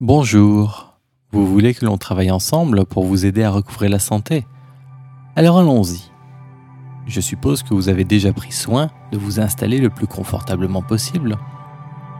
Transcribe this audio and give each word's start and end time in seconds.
Bonjour. 0.00 0.94
Vous 1.32 1.44
voulez 1.44 1.74
que 1.74 1.84
l'on 1.84 1.98
travaille 1.98 2.30
ensemble 2.30 2.84
pour 2.84 3.04
vous 3.04 3.26
aider 3.26 3.42
à 3.42 3.50
recouvrer 3.50 3.88
la 3.88 3.98
santé? 3.98 4.46
Alors 5.34 5.58
allons-y. 5.58 6.12
Je 7.08 7.20
suppose 7.20 7.64
que 7.64 7.74
vous 7.74 7.88
avez 7.88 8.04
déjà 8.04 8.32
pris 8.32 8.52
soin 8.52 8.90
de 9.10 9.18
vous 9.18 9.40
installer 9.40 9.78
le 9.78 9.90
plus 9.90 10.06
confortablement 10.06 10.82
possible 10.82 11.36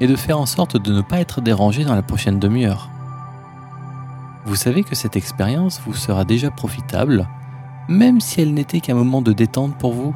et 0.00 0.08
de 0.08 0.16
faire 0.16 0.40
en 0.40 0.46
sorte 0.46 0.76
de 0.76 0.92
ne 0.92 1.02
pas 1.02 1.20
être 1.20 1.40
dérangé 1.40 1.84
dans 1.84 1.94
la 1.94 2.02
prochaine 2.02 2.40
demi-heure. 2.40 2.90
Vous 4.44 4.56
savez 4.56 4.82
que 4.82 4.96
cette 4.96 5.14
expérience 5.14 5.80
vous 5.86 5.94
sera 5.94 6.24
déjà 6.24 6.50
profitable, 6.50 7.28
même 7.88 8.20
si 8.20 8.40
elle 8.40 8.54
n'était 8.54 8.80
qu'un 8.80 8.96
moment 8.96 9.22
de 9.22 9.32
détente 9.32 9.78
pour 9.78 9.92
vous. 9.92 10.12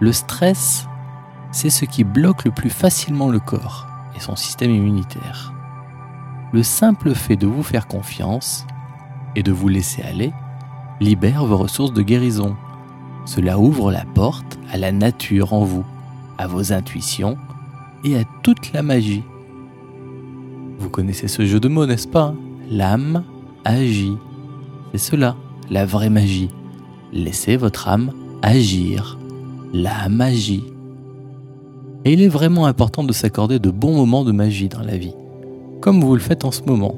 Le 0.00 0.12
stress, 0.14 0.86
c'est 1.50 1.68
ce 1.68 1.84
qui 1.84 2.02
bloque 2.02 2.46
le 2.46 2.50
plus 2.50 2.70
facilement 2.70 3.28
le 3.28 3.40
corps 3.40 3.86
et 4.16 4.20
son 4.20 4.36
système 4.36 4.70
immunitaire 4.70 5.51
le 6.52 6.62
simple 6.62 7.14
fait 7.14 7.36
de 7.36 7.46
vous 7.46 7.62
faire 7.62 7.86
confiance 7.86 8.66
et 9.34 9.42
de 9.42 9.52
vous 9.52 9.68
laisser 9.68 10.02
aller 10.02 10.32
libère 11.00 11.44
vos 11.46 11.56
ressources 11.56 11.92
de 11.92 12.02
guérison. 12.02 12.56
Cela 13.24 13.58
ouvre 13.58 13.90
la 13.90 14.04
porte 14.04 14.58
à 14.70 14.78
la 14.78 14.92
nature 14.92 15.52
en 15.52 15.64
vous, 15.64 15.84
à 16.38 16.46
vos 16.46 16.72
intuitions 16.72 17.36
et 18.04 18.16
à 18.18 18.24
toute 18.42 18.72
la 18.72 18.82
magie. 18.82 19.24
Vous 20.78 20.90
connaissez 20.90 21.28
ce 21.28 21.44
jeu 21.44 21.60
de 21.60 21.68
mots, 21.68 21.86
n'est-ce 21.86 22.08
pas? 22.08 22.34
L'âme 22.70 23.24
agit. 23.64 24.16
C'est 24.92 24.98
cela, 24.98 25.36
la 25.70 25.86
vraie 25.86 26.10
magie. 26.10 26.50
Laissez 27.12 27.56
votre 27.56 27.88
âme 27.88 28.12
agir. 28.42 29.18
L'âme 29.72 30.20
agit. 30.20 30.64
Et 32.04 32.12
il 32.12 32.22
est 32.22 32.28
vraiment 32.28 32.66
important 32.66 33.04
de 33.04 33.12
s'accorder 33.12 33.58
de 33.58 33.70
bons 33.70 33.94
moments 33.96 34.24
de 34.24 34.32
magie 34.32 34.68
dans 34.68 34.82
la 34.82 34.96
vie 34.96 35.14
comme 35.82 36.00
vous 36.00 36.14
le 36.14 36.20
faites 36.20 36.44
en 36.44 36.52
ce 36.52 36.62
moment. 36.62 36.94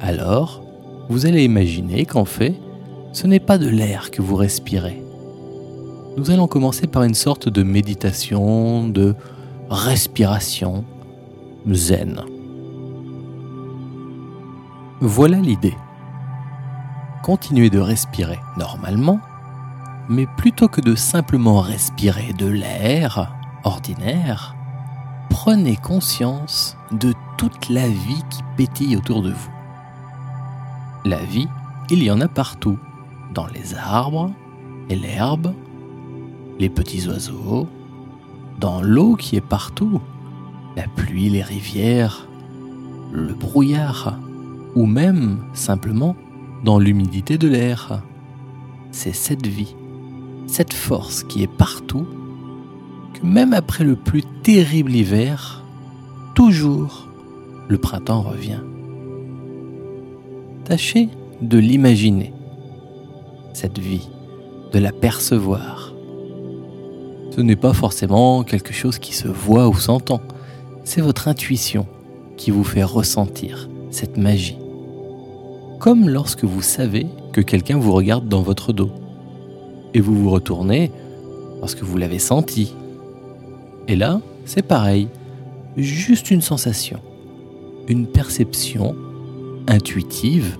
Alors, 0.00 0.62
vous 1.08 1.24
allez 1.24 1.44
imaginer 1.44 2.04
qu'en 2.04 2.24
fait, 2.24 2.56
ce 3.12 3.26
n'est 3.26 3.40
pas 3.40 3.56
de 3.56 3.68
l'air 3.68 4.10
que 4.10 4.20
vous 4.20 4.34
respirez. 4.34 5.00
Nous 6.16 6.30
allons 6.30 6.48
commencer 6.48 6.88
par 6.88 7.04
une 7.04 7.14
sorte 7.14 7.48
de 7.48 7.62
méditation, 7.62 8.88
de 8.88 9.14
respiration 9.70 10.84
zen. 11.70 12.20
Voilà 15.00 15.38
l'idée. 15.38 15.76
Continuez 17.22 17.70
de 17.70 17.78
respirer 17.78 18.38
normalement, 18.58 19.20
mais 20.08 20.26
plutôt 20.36 20.68
que 20.68 20.80
de 20.80 20.96
simplement 20.96 21.60
respirer 21.60 22.32
de 22.32 22.46
l'air 22.46 23.32
ordinaire, 23.62 24.55
prenez 25.28 25.76
conscience 25.76 26.76
de 26.92 27.12
toute 27.36 27.68
la 27.68 27.88
vie 27.88 28.22
qui 28.30 28.42
pétille 28.56 28.96
autour 28.96 29.22
de 29.22 29.30
vous. 29.30 29.50
La 31.04 31.22
vie, 31.22 31.48
il 31.90 32.02
y 32.02 32.10
en 32.10 32.20
a 32.20 32.28
partout, 32.28 32.78
dans 33.32 33.46
les 33.46 33.74
arbres 33.74 34.32
et 34.88 34.96
l'herbe, 34.96 35.52
les 36.58 36.68
petits 36.68 37.06
oiseaux, 37.08 37.68
dans 38.58 38.82
l'eau 38.82 39.14
qui 39.14 39.36
est 39.36 39.40
partout, 39.40 40.00
la 40.76 40.84
pluie, 40.88 41.28
les 41.28 41.42
rivières, 41.42 42.26
le 43.12 43.34
brouillard, 43.34 44.18
ou 44.74 44.86
même 44.86 45.38
simplement 45.54 46.16
dans 46.64 46.78
l'humidité 46.78 47.38
de 47.38 47.48
l'air. 47.48 48.02
C'est 48.90 49.14
cette 49.14 49.46
vie, 49.46 49.74
cette 50.46 50.72
force 50.72 51.22
qui 51.22 51.42
est 51.42 51.52
partout, 51.52 52.06
même 53.22 53.52
après 53.52 53.84
le 53.84 53.96
plus 53.96 54.22
terrible 54.42 54.94
hiver, 54.94 55.62
toujours 56.34 57.08
le 57.68 57.78
printemps 57.78 58.22
revient. 58.22 58.60
Tâchez 60.64 61.08
de 61.40 61.58
l'imaginer, 61.58 62.32
cette 63.52 63.78
vie, 63.78 64.08
de 64.72 64.78
la 64.78 64.92
percevoir. 64.92 65.92
Ce 67.30 67.40
n'est 67.40 67.56
pas 67.56 67.72
forcément 67.72 68.42
quelque 68.42 68.72
chose 68.72 68.98
qui 68.98 69.14
se 69.14 69.28
voit 69.28 69.68
ou 69.68 69.74
s'entend, 69.74 70.20
c'est 70.84 71.00
votre 71.00 71.28
intuition 71.28 71.86
qui 72.36 72.50
vous 72.50 72.64
fait 72.64 72.84
ressentir 72.84 73.68
cette 73.90 74.16
magie. 74.16 74.58
Comme 75.78 76.08
lorsque 76.08 76.44
vous 76.44 76.62
savez 76.62 77.06
que 77.32 77.40
quelqu'un 77.40 77.78
vous 77.78 77.92
regarde 77.92 78.28
dans 78.28 78.42
votre 78.42 78.72
dos, 78.72 78.90
et 79.96 80.00
vous 80.00 80.14
vous 80.14 80.30
retournez 80.30 80.92
parce 81.60 81.74
que 81.74 81.84
vous 81.84 81.96
l'avez 81.96 82.18
senti. 82.18 82.74
Et 83.88 83.96
là, 83.96 84.20
c'est 84.44 84.66
pareil, 84.66 85.08
juste 85.76 86.30
une 86.30 86.40
sensation 86.40 87.00
une 87.88 88.06
perception 88.06 88.94
intuitive, 89.68 90.58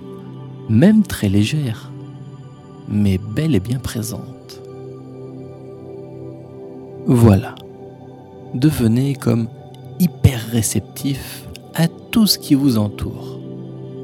même 0.69 1.03
très 1.03 1.29
légère, 1.29 1.91
mais 2.87 3.17
bel 3.17 3.55
et 3.55 3.59
bien 3.59 3.79
présente. 3.79 4.61
Voilà, 7.05 7.55
devenez 8.53 9.15
comme 9.15 9.47
hyper 9.99 10.45
réceptif 10.51 11.45
à 11.73 11.87
tout 11.87 12.27
ce 12.27 12.37
qui 12.37 12.55
vous 12.55 12.77
entoure, 12.77 13.39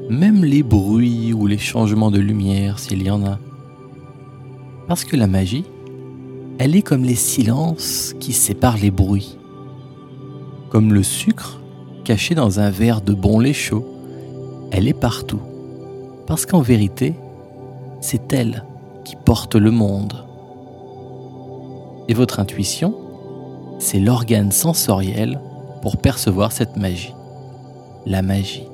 même 0.08 0.44
les 0.44 0.62
bruits 0.62 1.32
ou 1.32 1.46
les 1.46 1.58
changements 1.58 2.10
de 2.10 2.20
lumière 2.20 2.78
s'il 2.78 3.02
y 3.02 3.10
en 3.10 3.24
a. 3.24 3.38
Parce 4.86 5.04
que 5.04 5.16
la 5.16 5.26
magie, 5.26 5.64
elle 6.58 6.76
est 6.76 6.82
comme 6.82 7.04
les 7.04 7.14
silences 7.14 8.14
qui 8.20 8.32
séparent 8.32 8.78
les 8.78 8.90
bruits, 8.90 9.38
comme 10.70 10.92
le 10.92 11.02
sucre 11.02 11.60
cachée 12.04 12.34
dans 12.34 12.60
un 12.60 12.70
verre 12.70 13.00
de 13.00 13.12
bon 13.14 13.40
lait 13.40 13.52
chaud. 13.52 13.84
Elle 14.70 14.88
est 14.88 14.98
partout. 14.98 15.40
Parce 16.26 16.46
qu'en 16.46 16.60
vérité, 16.60 17.14
c'est 18.00 18.32
elle 18.32 18.64
qui 19.04 19.16
porte 19.16 19.56
le 19.56 19.70
monde. 19.70 20.24
Et 22.08 22.14
votre 22.14 22.40
intuition, 22.40 22.94
c'est 23.78 24.00
l'organe 24.00 24.52
sensoriel 24.52 25.40
pour 25.82 25.96
percevoir 25.96 26.52
cette 26.52 26.76
magie. 26.76 27.14
La 28.06 28.22
magie. 28.22 28.68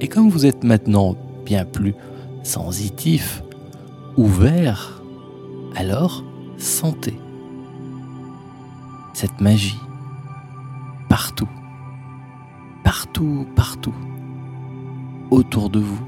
Et 0.00 0.08
comme 0.08 0.28
vous 0.28 0.46
êtes 0.46 0.64
maintenant 0.64 1.14
bien 1.44 1.64
plus 1.64 1.94
sensitif, 2.42 3.42
ouvert, 4.16 5.02
alors 5.76 6.24
sentez 6.56 7.20
cette 9.12 9.40
magie 9.40 9.78
partout, 11.08 11.48
partout, 12.82 13.46
partout, 13.54 13.94
autour 15.30 15.70
de 15.70 15.78
vous. 15.78 16.00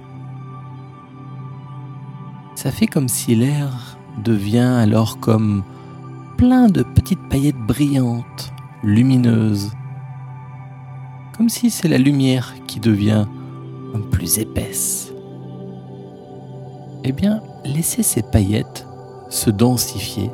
Ça 2.55 2.73
fait 2.73 2.87
comme 2.87 3.09
si 3.09 3.35
l'air 3.35 3.99
devient 4.25 4.59
alors 4.59 5.21
comme 5.21 5.63
plein 6.37 6.67
de 6.67 6.83
petites 6.83 7.29
paillettes 7.29 7.57
brillantes, 7.57 8.53
lumineuses, 8.83 9.73
comme 11.37 11.49
si 11.49 11.71
c'est 11.71 11.89
la 11.89 11.99
lumière 11.99 12.55
qui 12.67 12.81
devient 12.81 13.27
plus 14.11 14.39
épaisse. 14.39 15.13
Eh 17.05 17.13
bien, 17.13 17.43
laissez 17.65 18.03
ces 18.03 18.23
paillettes 18.23 18.88
se 19.29 19.51
densifier 19.51 20.31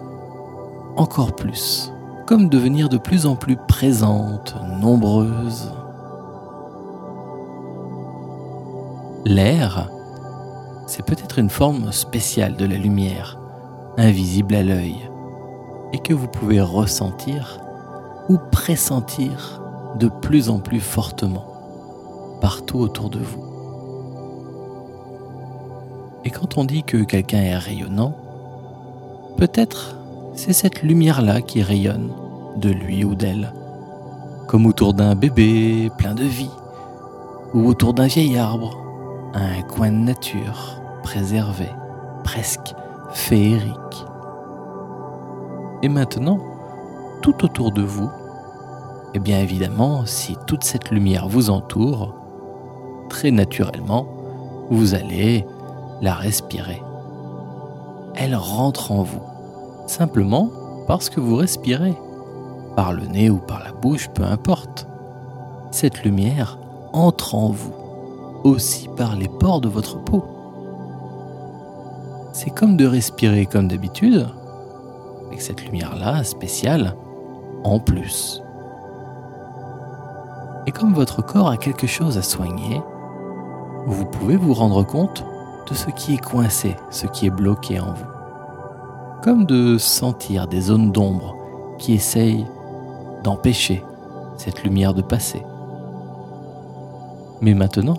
encore 0.97 1.34
plus 1.34 1.91
comme 2.27 2.49
devenir 2.49 2.88
de 2.88 2.97
plus 2.97 3.27
en 3.27 3.37
plus 3.37 3.56
présente, 3.56 4.55
nombreuse. 4.81 5.71
L'air, 9.27 9.91
c'est 10.87 11.04
peut-être 11.04 11.38
une 11.38 11.50
forme 11.50 11.93
spéciale 11.93 12.56
de 12.56 12.65
la 12.65 12.77
lumière, 12.77 13.38
invisible 13.99 14.54
à 14.54 14.62
l'œil, 14.62 14.97
et 15.93 15.99
que 15.99 16.15
vous 16.15 16.28
pouvez 16.28 16.60
ressentir 16.60 17.60
ou 18.28 18.38
pressentir 18.50 19.60
de 19.99 20.09
plus 20.09 20.49
en 20.49 20.59
plus 20.59 20.81
fortement 20.81 21.47
partout 22.41 22.78
autour 22.78 23.10
de 23.10 23.18
vous. 23.18 23.45
Et 26.24 26.30
quand 26.30 26.57
on 26.57 26.65
dit 26.65 26.84
que 26.84 27.04
quelqu'un 27.04 27.42
est 27.42 27.57
rayonnant, 27.57 28.16
peut-être 29.36 29.97
c'est 30.34 30.53
cette 30.53 30.83
lumière-là 30.83 31.41
qui 31.42 31.63
rayonne 31.63 32.13
de 32.57 32.71
lui 32.71 33.04
ou 33.04 33.15
d'elle, 33.15 33.53
comme 34.48 34.66
autour 34.66 34.95
d'un 34.95 35.15
bébé 35.15 35.91
plein 35.97 36.15
de 36.15 36.25
vie, 36.25 36.51
ou 37.53 37.66
autour 37.66 37.95
d'un 37.95 38.07
vieil 38.07 38.36
arbre, 38.36 38.77
un 39.34 39.63
coin 39.63 39.91
de 39.91 39.97
nature 39.97 40.81
préservé, 41.03 41.69
presque 42.25 42.75
féerique. 43.13 44.04
Et 45.83 45.89
maintenant, 45.89 46.41
tout 47.22 47.45
autour 47.45 47.72
de 47.72 47.83
vous, 47.83 48.10
et 49.15 49.19
eh 49.19 49.21
bien 49.21 49.39
évidemment, 49.39 50.07
si 50.07 50.37
toute 50.48 50.65
cette 50.65 50.91
lumière 50.91 51.28
vous 51.28 51.48
entoure, 51.48 52.16
très 53.09 53.30
naturellement, 53.30 54.09
vous 54.71 54.95
allez 54.95 55.47
la 56.01 56.15
respirer. 56.15 56.83
Elle 58.16 58.37
rentre 58.37 58.93
en 58.93 59.03
vous 59.03 59.22
simplement 59.87 60.51
parce 60.87 61.11
que 61.11 61.21
vous 61.21 61.37
respirez, 61.37 61.95
par 62.77 62.93
le 62.93 63.07
nez 63.07 63.31
ou 63.31 63.39
par 63.39 63.63
la 63.63 63.72
bouche, 63.72 64.09
peu 64.09 64.25
importe. 64.25 64.87
cette 65.71 66.05
lumière 66.05 66.59
entre 66.93 67.34
en 67.34 67.49
vous, 67.49 67.75
aussi 68.45 68.89
par 68.97 69.16
les 69.16 69.27
pores 69.27 69.61
de 69.61 69.69
votre 69.69 69.99
peau. 69.99 70.25
C'est 72.33 72.51
comme 72.51 72.77
de 72.77 72.87
respirer 72.87 73.47
comme 73.47 73.66
d'habitude, 73.66 74.28
avec 75.27 75.43
cette 75.43 75.65
lumière-là 75.65 76.22
spéciale, 76.22 76.95
en 77.65 77.81
plus. 77.81 78.41
Et 80.66 80.71
comme 80.71 80.95
votre 80.95 81.22
corps 81.22 81.49
a 81.49 81.57
quelque 81.57 81.89
chose 81.89 82.19
à 82.19 82.22
soigner, 82.22 82.81
vous 83.87 84.05
pouvez 84.07 84.37
vous 84.37 84.55
rendre 84.55 84.84
compte 84.84 85.25
de 85.69 85.75
ce 85.75 85.91
qui 85.91 86.15
est 86.15 86.22
coincé, 86.22 86.77
ce 86.91 87.07
qui 87.07 87.27
est 87.27 87.31
bloqué 87.31 87.81
en 87.81 87.93
vous. 87.93 88.07
Comme 89.22 89.47
de 89.47 89.78
sentir 89.78 90.47
des 90.47 90.61
zones 90.61 90.93
d'ombre 90.93 91.34
qui 91.78 91.95
essayent 91.95 92.47
d'empêcher 93.22 93.83
cette 94.37 94.63
lumière 94.63 94.95
de 94.95 95.03
passer. 95.03 95.43
Mais 97.41 97.55
maintenant, 97.55 97.99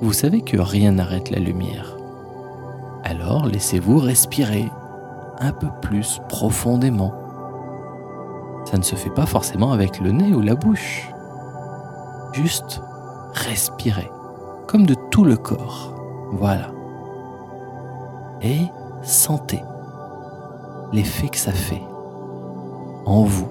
vous 0.00 0.12
savez 0.12 0.42
que 0.42 0.56
rien 0.56 0.92
n'arrête 0.92 1.30
la 1.30 1.38
lumière. 1.38 1.96
Alors 3.04 3.46
laissez-vous 3.46 3.98
respirer 3.98 4.70
un 5.38 5.52
peu 5.52 5.68
plus 5.82 6.20
profondément. 6.28 7.12
Ça 8.64 8.78
ne 8.78 8.82
se 8.82 8.94
fait 8.94 9.10
pas 9.10 9.26
forcément 9.26 9.72
avec 9.72 10.00
le 10.00 10.12
nez 10.12 10.32
ou 10.32 10.40
la 10.40 10.54
bouche. 10.54 11.10
Juste 12.32 12.80
respirer, 13.32 14.10
comme 14.66 14.86
de 14.86 14.94
tout 15.10 15.24
le 15.24 15.36
corps. 15.36 15.94
Voilà. 16.32 16.70
Et 18.42 18.60
sentez 19.02 19.62
l'effet 20.92 21.28
que 21.28 21.36
ça 21.38 21.52
fait 21.52 21.82
en 23.06 23.22
vous. 23.24 23.48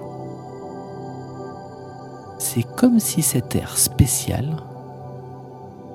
C'est 2.38 2.62
comme 2.62 2.98
si 2.98 3.22
cet 3.22 3.54
air 3.54 3.76
spécial, 3.76 4.56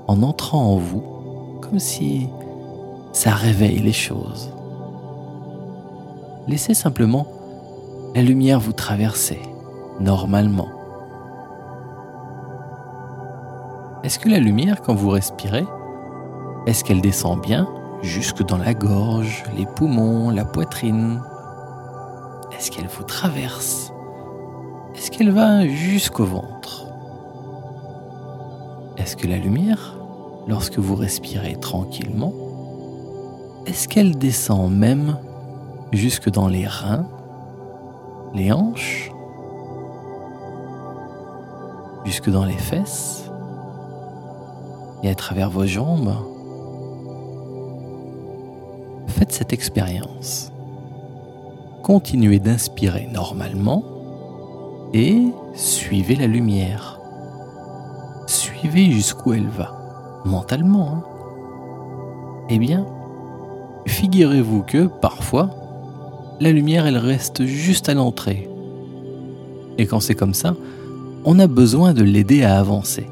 en 0.07 0.21
entrant 0.21 0.73
en 0.73 0.77
vous, 0.77 1.03
comme 1.61 1.79
si 1.79 2.29
ça 3.11 3.31
réveille 3.31 3.79
les 3.79 3.93
choses. 3.93 4.51
Laissez 6.47 6.73
simplement 6.73 7.25
la 8.13 8.21
lumière 8.21 8.59
vous 8.59 8.73
traverser 8.73 9.41
normalement. 9.99 10.69
Est-ce 14.03 14.19
que 14.19 14.29
la 14.29 14.39
lumière, 14.39 14.81
quand 14.81 14.93
vous 14.93 15.09
respirez, 15.09 15.65
est-ce 16.67 16.83
qu'elle 16.83 17.01
descend 17.01 17.41
bien 17.41 17.67
jusque 18.01 18.43
dans 18.43 18.57
la 18.57 18.73
gorge, 18.73 19.43
les 19.57 19.65
poumons, 19.65 20.29
la 20.29 20.45
poitrine. 20.45 21.21
Est-ce 22.57 22.71
qu'elle 22.71 22.87
vous 22.87 23.03
traverse? 23.03 23.91
Est-ce 24.95 25.11
qu'elle 25.11 25.31
va 25.31 25.67
jusqu'au 25.67 26.25
ventre? 26.25 26.87
Est-ce 28.97 29.17
que 29.17 29.27
la 29.27 29.37
lumière, 29.37 29.97
lorsque 30.47 30.79
vous 30.79 30.95
respirez 30.95 31.55
tranquillement, 31.57 32.33
est-ce 33.65 33.87
qu'elle 33.87 34.17
descend 34.17 34.71
même 34.71 35.17
jusque 35.91 36.29
dans 36.29 36.47
les 36.47 36.65
reins, 36.65 37.07
les 38.33 38.51
hanches, 38.51 39.11
jusque 42.05 42.29
dans 42.29 42.45
les 42.45 42.57
fesses 42.57 43.29
et 45.03 45.09
à 45.09 45.15
travers 45.15 45.49
vos 45.49 45.65
jambes? 45.65 46.13
Faites 49.17 49.31
cette 49.31 49.53
expérience. 49.53 50.51
Continuez 51.83 52.39
d'inspirer 52.39 53.07
normalement 53.13 53.81
et 54.93 55.21
suivez 55.53 56.17
la 56.17 56.27
lumière. 56.27 56.99
Suivez 58.27 58.91
jusqu'où 58.91 59.31
elle 59.31 59.47
va, 59.47 60.21
mentalement. 60.25 60.89
Hein. 60.89 61.03
Eh 62.49 62.59
bien, 62.59 62.85
figurez-vous 63.87 64.63
que 64.63 64.87
parfois, 64.87 65.49
la 66.41 66.51
lumière, 66.51 66.85
elle 66.85 66.97
reste 66.97 67.45
juste 67.45 67.87
à 67.87 67.93
l'entrée. 67.93 68.49
Et 69.77 69.85
quand 69.85 70.01
c'est 70.01 70.15
comme 70.15 70.33
ça, 70.33 70.55
on 71.23 71.39
a 71.39 71.47
besoin 71.47 71.93
de 71.93 72.03
l'aider 72.03 72.43
à 72.43 72.59
avancer. 72.59 73.07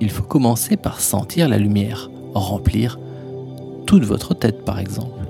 Il 0.00 0.08
faut 0.08 0.22
commencer 0.22 0.78
par 0.78 1.00
sentir 1.00 1.46
la 1.46 1.58
lumière 1.58 2.08
remplir 2.32 2.98
toute 3.86 4.04
votre 4.04 4.34
tête 4.34 4.64
par 4.64 4.78
exemple. 4.78 5.24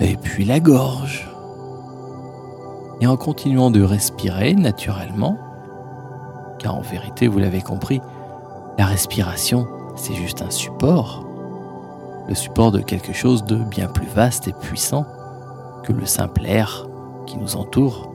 Et 0.00 0.16
puis 0.16 0.44
la 0.44 0.60
gorge. 0.60 1.28
Et 3.00 3.06
en 3.06 3.16
continuant 3.16 3.70
de 3.70 3.82
respirer 3.82 4.54
naturellement, 4.54 5.38
car 6.58 6.76
en 6.76 6.80
vérité, 6.80 7.28
vous 7.28 7.38
l'avez 7.38 7.60
compris, 7.60 8.00
la 8.78 8.86
respiration, 8.86 9.68
c'est 9.96 10.14
juste 10.14 10.42
un 10.42 10.50
support, 10.50 11.26
le 12.28 12.34
support 12.34 12.72
de 12.72 12.80
quelque 12.80 13.12
chose 13.12 13.44
de 13.44 13.56
bien 13.56 13.86
plus 13.86 14.06
vaste 14.06 14.48
et 14.48 14.52
puissant 14.52 15.06
que 15.82 15.92
le 15.92 16.06
simple 16.06 16.46
air 16.46 16.86
qui 17.26 17.36
nous 17.36 17.56
entoure. 17.56 18.10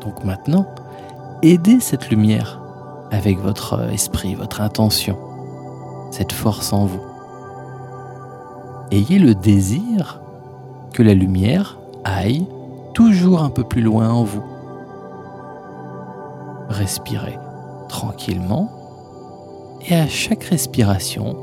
Donc 0.00 0.24
maintenant, 0.24 0.66
aidez 1.42 1.80
cette 1.80 2.08
lumière 2.08 2.60
avec 3.10 3.38
votre 3.38 3.90
esprit, 3.90 4.34
votre 4.34 4.60
intention 4.60 5.18
cette 6.10 6.32
force 6.32 6.72
en 6.72 6.86
vous. 6.86 7.02
Ayez 8.90 9.18
le 9.18 9.34
désir 9.34 10.20
que 10.92 11.02
la 11.02 11.14
lumière 11.14 11.78
aille 12.04 12.46
toujours 12.94 13.42
un 13.42 13.50
peu 13.50 13.64
plus 13.64 13.82
loin 13.82 14.10
en 14.10 14.24
vous. 14.24 14.42
Respirez 16.68 17.38
tranquillement 17.88 18.70
et 19.88 19.94
à 19.94 20.06
chaque 20.08 20.44
respiration, 20.44 21.36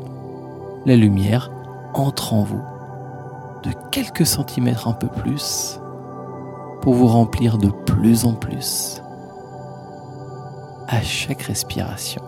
la 0.85 0.95
lumière 0.95 1.51
entre 1.93 2.33
en 2.33 2.43
vous 2.43 2.61
de 3.63 3.71
quelques 3.91 4.25
centimètres 4.25 4.87
un 4.87 4.93
peu 4.93 5.07
plus 5.07 5.79
pour 6.81 6.93
vous 6.93 7.07
remplir 7.07 7.57
de 7.57 7.69
plus 7.69 8.25
en 8.25 8.33
plus 8.33 9.01
à 10.87 11.01
chaque 11.01 11.41
respiration. 11.41 12.26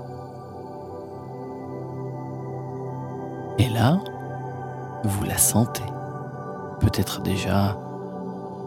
Vous 5.03 5.23
la 5.23 5.37
sentez, 5.37 5.83
peut-être 6.79 7.21
déjà 7.21 7.77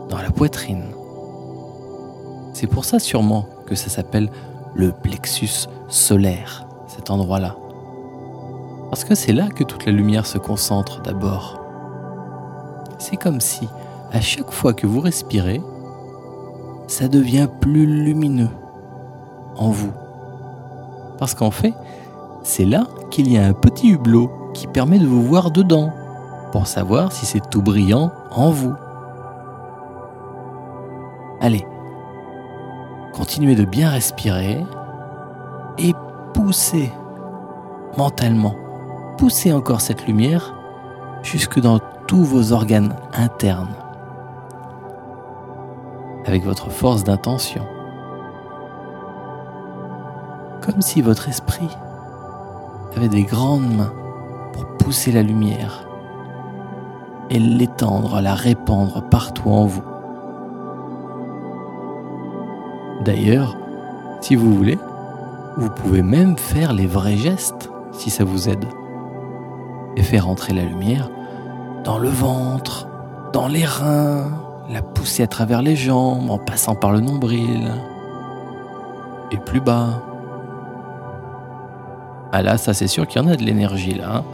dans 0.09 0.19
la 0.19 0.31
poitrine. 0.31 0.85
C'est 2.53 2.67
pour 2.67 2.85
ça 2.85 2.99
sûrement 2.99 3.47
que 3.67 3.75
ça 3.75 3.88
s'appelle 3.88 4.31
le 4.75 4.93
plexus 4.93 5.69
solaire, 5.88 6.66
cet 6.87 7.11
endroit-là. 7.11 7.57
Parce 8.90 9.04
que 9.04 9.14
c'est 9.14 9.33
là 9.33 9.49
que 9.49 9.64
toute 9.64 9.87
la 9.87 9.92
lumière 9.92 10.26
se 10.26 10.38
concentre 10.38 11.02
d'abord. 11.02 11.61
C'est 12.99 13.16
comme 13.16 13.40
si, 13.40 13.69
à 14.12 14.21
chaque 14.21 14.50
fois 14.50 14.75
que 14.75 14.87
vous 14.87 15.00
respirez, 15.00 15.62
ça 16.88 17.09
devient 17.09 17.49
plus 17.61 17.87
lumineux 17.87 18.50
en 19.57 19.71
vous. 19.71 19.92
Parce 21.19 21.35
qu'en 21.35 21.50
fait, 21.50 21.75
c'est 22.42 22.64
là 22.64 22.87
qu'il 23.11 23.31
y 23.31 23.38
a 23.38 23.47
un 23.47 23.52
petit 23.52 23.90
hublot 23.90 24.31
qui 24.54 24.66
permet 24.66 24.99
de 24.99 25.06
vous 25.06 25.23
voir 25.23 25.50
dedans 25.50 25.92
pour 26.52 26.66
savoir 26.66 27.12
si 27.12 27.26
c'est 27.26 27.49
tout 27.50 27.62
brillant 27.62 28.12
en 28.30 28.50
vous. 28.50 28.75
Allez, 31.40 31.66
continuez 33.12 33.54
de 33.54 33.64
bien 33.64 33.90
respirer 33.90 34.64
et 35.78 35.94
poussez 36.35 36.92
mentalement, 37.97 38.54
poussez 39.18 39.52
encore 39.52 39.80
cette 39.80 40.06
lumière 40.06 40.54
jusque 41.23 41.61
dans 41.61 41.80
tous 42.06 42.25
vos 42.25 42.52
organes 42.52 42.94
internes 43.14 43.75
avec 46.26 46.44
votre 46.44 46.71
force 46.71 47.04
d'intention. 47.04 47.66
Comme 50.61 50.80
si 50.80 51.02
votre 51.02 51.28
esprit 51.28 51.68
avait 52.97 53.09
des 53.09 53.25
grandes 53.25 53.75
mains 53.75 53.92
pour 54.52 54.66
pousser 54.76 55.12
la 55.12 55.23
lumière 55.23 55.87
et 57.30 57.38
l'étendre, 57.38 58.21
la 58.21 58.35
répandre 58.35 59.02
partout 59.09 59.49
en 59.49 59.64
vous. 59.64 59.82
D'ailleurs, 63.04 63.56
si 64.21 64.37
vous 64.37 64.54
voulez, 64.54 64.78
vous 65.56 65.71
pouvez 65.71 66.02
même 66.02 66.37
faire 66.37 66.73
les 66.73 66.87
vrais 66.87 67.16
gestes 67.16 67.71
si 67.92 68.11
ça 68.11 68.25
vous 68.25 68.49
aide. 68.49 68.66
Et 69.97 70.02
faire 70.02 70.28
entrer 70.28 70.52
la 70.54 70.64
lumière 70.64 71.11
dans 71.85 71.99
le 71.99 72.09
ventre, 72.09 72.87
dans 73.32 73.49
les 73.49 73.64
reins, 73.64 74.30
la 74.71 74.82
pousser 74.82 75.23
à 75.23 75.26
travers 75.26 75.62
les 75.62 75.76
jambes 75.76 76.30
en 76.30 76.38
passant 76.38 76.75
par 76.75 76.92
le 76.92 77.00
nombril. 77.00 77.73
Et 79.30 79.37
plus 79.38 79.61
bas. 79.61 80.02
Ah 82.30 82.42
là, 82.42 82.56
ça 82.56 82.73
c'est 82.73 82.87
sûr 82.87 83.06
qu'il 83.06 83.21
y 83.21 83.25
en 83.25 83.28
a 83.28 83.37
de 83.37 83.42
l'énergie 83.42 83.94
là. 83.94 84.16
Hein. 84.16 84.25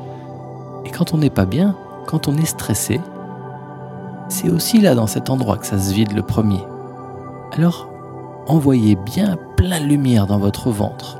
Et 0.84 0.90
quand 0.90 1.14
on 1.14 1.18
n'est 1.18 1.30
pas 1.30 1.46
bien, 1.46 1.76
quand 2.06 2.28
on 2.28 2.36
est 2.36 2.46
stressé, 2.46 3.00
c'est 4.28 4.50
aussi 4.50 4.80
là 4.80 4.94
dans 4.94 5.06
cet 5.06 5.30
endroit 5.30 5.56
que 5.56 5.66
ça 5.66 5.78
se 5.78 5.92
vide 5.92 6.12
le 6.12 6.22
premier. 6.22 6.64
Alors, 7.52 7.88
envoyez 8.46 8.94
bien 8.94 9.36
plein 9.56 9.80
de 9.80 9.86
lumière 9.86 10.26
dans 10.26 10.38
votre 10.38 10.70
ventre 10.70 11.18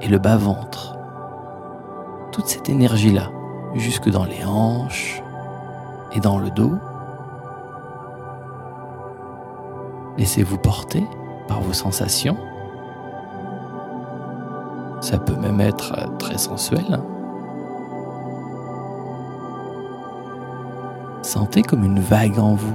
et 0.00 0.08
le 0.08 0.18
bas-ventre. 0.18 0.96
Toute 2.32 2.46
cette 2.46 2.68
énergie-là, 2.68 3.30
jusque 3.74 4.10
dans 4.10 4.24
les 4.24 4.44
hanches 4.44 5.22
et 6.12 6.20
dans 6.20 6.38
le 6.38 6.50
dos. 6.50 6.74
Laissez-vous 10.16 10.58
porter 10.58 11.04
par 11.46 11.60
vos 11.60 11.72
sensations. 11.72 12.36
Ça 15.00 15.18
peut 15.18 15.36
même 15.36 15.60
être 15.60 16.16
très 16.18 16.38
sensuel. 16.38 16.84
Hein. 16.90 17.17
Sentez 21.28 21.60
comme 21.62 21.84
une 21.84 22.00
vague 22.00 22.38
en 22.38 22.54
vous. 22.54 22.74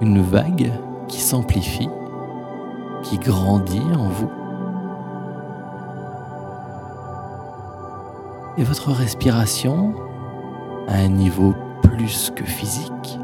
Une 0.00 0.22
vague 0.22 0.70
qui 1.08 1.18
s'amplifie, 1.18 1.88
qui 3.02 3.18
grandit 3.18 3.82
en 3.98 4.06
vous. 4.06 4.30
Et 8.58 8.62
votre 8.62 8.92
respiration, 8.92 9.92
à 10.86 10.98
un 10.98 11.08
niveau 11.08 11.52
plus 11.82 12.30
que 12.30 12.44
physique, 12.44 13.18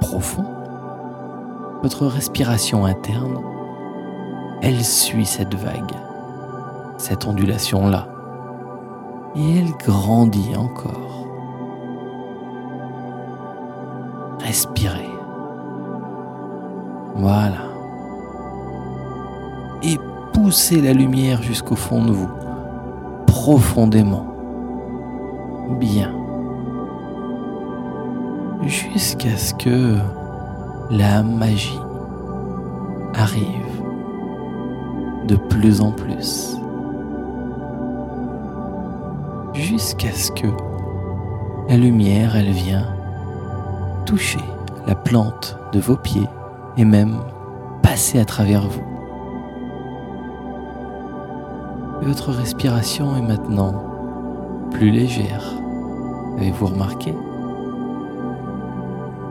profond, 0.00 0.46
votre 1.80 2.08
respiration 2.08 2.84
interne, 2.86 3.38
elle 4.62 4.84
suit 4.84 5.26
cette 5.26 5.54
vague, 5.54 5.94
cette 6.98 7.24
ondulation-là, 7.24 8.08
et 9.36 9.58
elle 9.58 9.70
grandit 9.78 10.56
encore. 10.56 11.21
Respirez. 14.52 15.08
Voilà. 17.14 17.70
Et 19.82 19.98
poussez 20.34 20.82
la 20.82 20.92
lumière 20.92 21.42
jusqu'au 21.42 21.74
fond 21.74 22.04
de 22.04 22.12
vous, 22.12 22.28
profondément. 23.26 24.26
Bien. 25.80 26.14
Jusqu'à 28.64 29.38
ce 29.38 29.54
que 29.54 29.96
la 30.90 31.22
magie 31.22 31.80
arrive 33.14 33.82
de 35.28 35.36
plus 35.36 35.80
en 35.80 35.92
plus. 35.92 36.58
Jusqu'à 39.54 40.12
ce 40.12 40.30
que 40.30 40.48
la 41.70 41.78
lumière, 41.78 42.36
elle 42.36 42.50
vient 42.50 43.01
toucher 44.04 44.40
la 44.86 44.94
plante 44.94 45.58
de 45.72 45.80
vos 45.80 45.96
pieds 45.96 46.28
et 46.76 46.84
même 46.84 47.16
passer 47.82 48.18
à 48.18 48.24
travers 48.24 48.62
vous. 48.62 48.82
votre 52.02 52.32
respiration 52.32 53.16
est 53.16 53.22
maintenant 53.22 53.84
plus 54.72 54.90
légère. 54.90 55.44
Avez-vous 56.38 56.66
remarqué? 56.66 57.14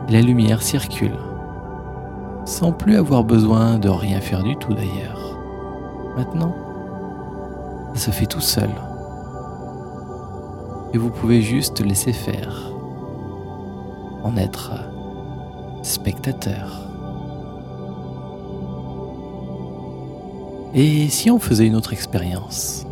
La 0.08 0.20
lumière 0.20 0.62
circule, 0.62 1.16
sans 2.44 2.72
plus 2.72 2.96
avoir 2.96 3.24
besoin 3.24 3.78
de 3.78 3.88
rien 3.88 4.20
faire 4.20 4.42
du 4.42 4.56
tout 4.56 4.72
d'ailleurs. 4.72 5.38
Maintenant, 6.16 6.54
ça 7.94 8.06
se 8.06 8.10
fait 8.10 8.26
tout 8.26 8.40
seul. 8.40 8.70
Et 10.94 10.98
vous 10.98 11.10
pouvez 11.10 11.40
juste 11.42 11.84
laisser 11.84 12.12
faire, 12.12 12.71
en 14.22 14.36
être 14.36 14.72
spectateur. 15.82 16.88
Et 20.74 21.08
si 21.08 21.30
on 21.30 21.38
faisait 21.38 21.66
une 21.66 21.76
autre 21.76 21.92
expérience 21.92 22.86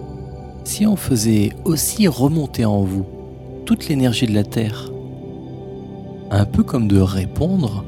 Si 0.64 0.86
on 0.86 0.96
faisait 0.96 1.50
aussi 1.64 2.08
remonter 2.08 2.66
en 2.66 2.82
vous 2.82 3.06
toute 3.64 3.88
l'énergie 3.88 4.26
de 4.26 4.34
la 4.34 4.44
Terre 4.44 4.90
Un 6.30 6.44
peu 6.44 6.62
comme 6.62 6.88
de 6.88 7.00
répondre 7.00 7.84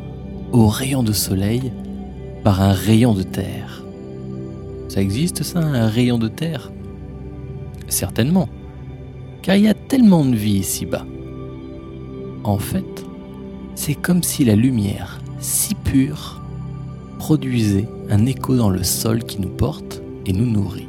aux 0.53 0.69
rayons 0.69 1.03
de 1.03 1.13
soleil 1.13 1.73
par 2.43 2.61
un 2.61 2.73
rayon 2.73 3.15
de 3.15 3.23
terre. 3.23 3.85
Ça 4.89 5.01
existe 5.01 5.43
ça, 5.43 5.61
un 5.61 5.89
rayon 5.89 6.19
de 6.19 6.29
terre? 6.29 6.73
Certainement, 7.89 8.49
car 9.43 9.57
il 9.57 9.65
y 9.65 9.69
a 9.69 9.75
tellement 9.75 10.25
de 10.25 10.35
vie 10.35 10.59
ici-bas. 10.59 11.07
En 12.45 12.59
fait, 12.59 13.05
c'est 13.75 13.95
comme 13.95 14.23
si 14.23 14.45
la 14.45 14.55
lumière, 14.55 15.21
si 15.41 15.75
pure, 15.75 16.41
produisait 17.19 17.89
un 18.11 18.27
écho 18.27 18.57
dans 18.57 18.71
le 18.71 18.83
sol 18.83 19.25
qui 19.25 19.41
nous 19.41 19.49
porte 19.49 20.03
et 20.27 20.33
nous 20.33 20.47
nourrit. 20.47 20.89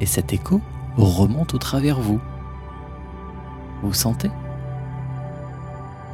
Et 0.00 0.06
cet 0.06 0.32
écho 0.32 0.60
remonte 0.96 1.54
au 1.54 1.58
travers 1.58 2.00
vous. 2.00 2.20
Vous 3.82 3.94
sentez? 3.94 4.30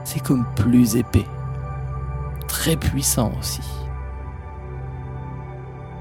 C'est 0.04 0.22
comme 0.22 0.44
plus 0.54 0.96
épais, 0.96 1.26
très 2.46 2.76
puissant 2.76 3.32
aussi. 3.38 3.62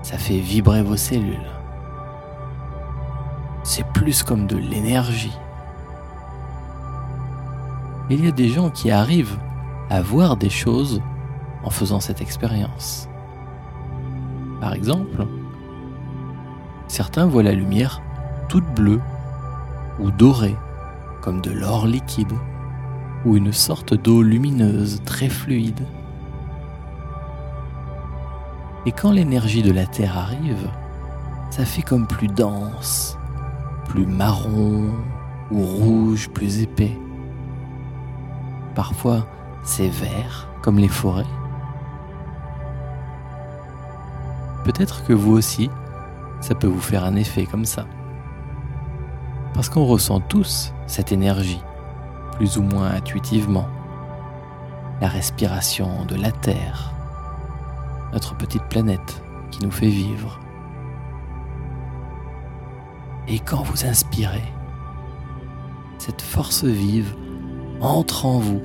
Ça 0.04 0.18
fait 0.18 0.38
vibrer 0.38 0.84
vos 0.84 0.98
cellules. 0.98 1.52
C'est 3.64 3.86
plus 3.88 4.22
comme 4.22 4.46
de 4.46 4.58
l'énergie. 4.58 5.36
Il 8.10 8.24
y 8.24 8.28
a 8.28 8.32
des 8.32 8.50
gens 8.50 8.70
qui 8.70 8.92
arrivent 8.92 9.40
à 9.90 10.02
voir 10.02 10.38
des 10.38 10.50
choses 10.50 11.02
en 11.64 11.72
faisant 11.72 12.00
cette 12.00 12.22
expérience. 12.22 13.10
Par 14.62 14.74
exemple, 14.74 15.26
certains 16.88 17.26
voient 17.26 17.42
la 17.42 17.54
lumière 17.54 18.02
toute 18.48 18.66
bleue 18.76 19.02
ou 20.00 20.12
dorée, 20.12 20.56
comme 21.22 21.42
de 21.42 21.50
l'or 21.50 21.88
liquide, 21.88 22.34
ou 23.26 23.38
une 23.38 23.52
sorte 23.52 23.96
d'eau 23.96 24.22
lumineuse 24.22 25.02
très 25.04 25.30
fluide. 25.30 25.86
Et 28.86 28.92
quand 28.92 29.12
l'énergie 29.12 29.64
de 29.64 29.72
la 29.72 29.88
Terre 29.88 30.16
arrive, 30.16 30.70
ça 31.50 31.66
fait 31.66 31.82
comme 31.82 32.06
plus 32.06 32.28
dense, 32.28 33.18
plus 33.88 34.06
marron 34.06 34.92
ou 35.50 35.62
rouge, 35.62 36.30
plus 36.30 36.62
épais. 36.62 36.96
Parfois, 38.76 39.26
c'est 39.64 39.88
vert, 39.88 40.50
comme 40.62 40.78
les 40.78 40.90
forêts. 40.90 41.26
Peut-être 44.66 45.06
que 45.06 45.14
vous 45.14 45.32
aussi, 45.32 45.70
ça 46.42 46.56
peut 46.56 46.68
vous 46.68 46.82
faire 46.82 47.06
un 47.06 47.16
effet 47.16 47.46
comme 47.46 47.66
ça. 47.66 47.86
Parce 49.54 49.70
qu'on 49.70 49.86
ressent 49.86 50.20
tous 50.20 50.74
cette 50.88 51.14
énergie, 51.14 51.62
plus 52.34 52.58
ou 52.58 52.64
moins 52.64 52.92
intuitivement. 52.92 53.68
La 55.00 55.08
respiration 55.08 56.04
de 56.06 56.16
la 56.16 56.32
Terre, 56.32 56.92
notre 58.12 58.36
petite 58.36 58.64
planète 58.64 59.24
qui 59.52 59.64
nous 59.64 59.72
fait 59.72 59.88
vivre. 59.88 60.40
Et 63.28 63.40
quand 63.40 63.64
vous 63.64 63.86
inspirez, 63.86 64.44
cette 65.98 66.22
force 66.22 66.66
vive 66.66 67.16
entre 67.82 68.26
en 68.26 68.40
vous, 68.40 68.62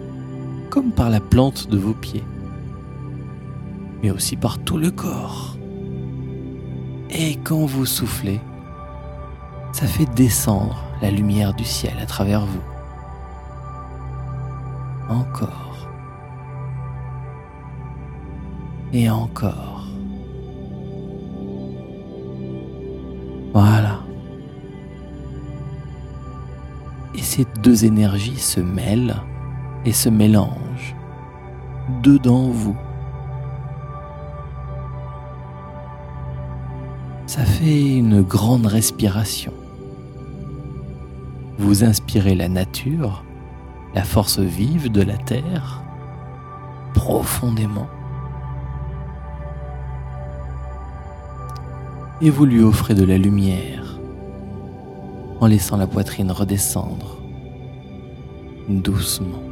comme 0.71 0.93
par 0.93 1.11
la 1.11 1.21
plante 1.21 1.69
de 1.69 1.79
vos 1.79 1.95
pieds, 1.95 2.25
mais 4.03 4.11
aussi 4.11 4.37
par 4.37 4.59
tout 4.59 4.79
le 4.79 4.91
corps. 4.91 5.57
Et 7.11 7.37
quand 7.37 7.67
vous 7.67 7.87
soufflez, 7.87 8.41
ça 9.73 9.87
fait 9.87 10.07
descendre 10.15 10.85
la 11.03 11.11
lumière 11.11 11.55
du 11.55 11.65
ciel 11.65 11.95
à 12.01 12.07
travers 12.07 12.47
vous. 12.47 12.63
Encore. 15.09 15.89
Et 18.93 19.11
encore. 19.11 19.80
Ces 27.31 27.47
deux 27.63 27.85
énergies 27.85 28.41
se 28.41 28.59
mêlent 28.59 29.23
et 29.85 29.93
se 29.93 30.09
mélangent 30.09 30.97
dedans 32.03 32.51
vous. 32.51 32.77
ça 37.31 37.45
fait 37.45 37.97
une 37.97 38.23
grande 38.23 38.67
respiration. 38.67 39.53
Vous 41.59 41.85
inspirez 41.85 42.35
la 42.35 42.49
nature, 42.49 43.23
la 43.95 44.03
force 44.03 44.41
vive 44.41 44.91
de 44.91 45.01
la 45.01 45.17
Terre, 45.17 45.81
profondément. 46.93 47.87
Et 52.21 52.31
vous 52.31 52.47
lui 52.47 52.65
offrez 52.65 52.95
de 52.95 53.05
la 53.05 53.17
lumière 53.17 54.01
en 55.39 55.47
laissant 55.47 55.77
la 55.77 55.87
poitrine 55.87 56.33
redescendre 56.33 57.20
doucement. 58.69 59.43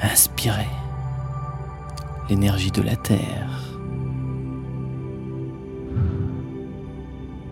Inspirez 0.00 0.68
l'énergie 2.28 2.70
de 2.70 2.82
la 2.82 2.96
Terre. 2.96 3.50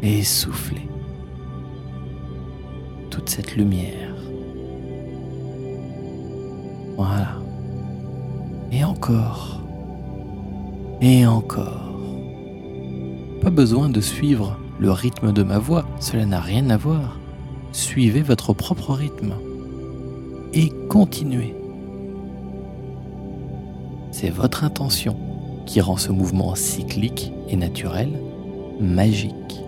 Et 0.03 0.23
soufflez 0.23 0.89
toute 3.11 3.29
cette 3.29 3.57
lumière. 3.57 4.15
Voilà. 6.97 7.39
Et 8.71 8.85
encore. 8.85 9.61
Et 11.01 11.27
encore. 11.27 11.99
Pas 13.43 13.51
besoin 13.51 13.89
de 13.89 14.01
suivre 14.01 14.59
le 14.79 14.91
rythme 14.91 15.33
de 15.33 15.43
ma 15.43 15.59
voix, 15.59 15.87
cela 16.01 16.27
n'a 16.27 16.41
rien 16.41 16.69
à 16.71 16.77
voir. 16.77 17.16
Suivez 17.77 18.23
votre 18.23 18.55
propre 18.55 18.95
rythme. 18.95 19.35
Et 20.55 20.71
continuez. 20.89 21.55
C'est 24.11 24.31
votre 24.31 24.65
intention 24.65 25.15
qui 25.67 25.83
rend 25.83 25.99
ce 25.99 26.11
mouvement 26.11 26.55
cyclique 26.55 27.35
et 27.51 27.57
naturel 27.57 28.19
magique. 28.81 29.61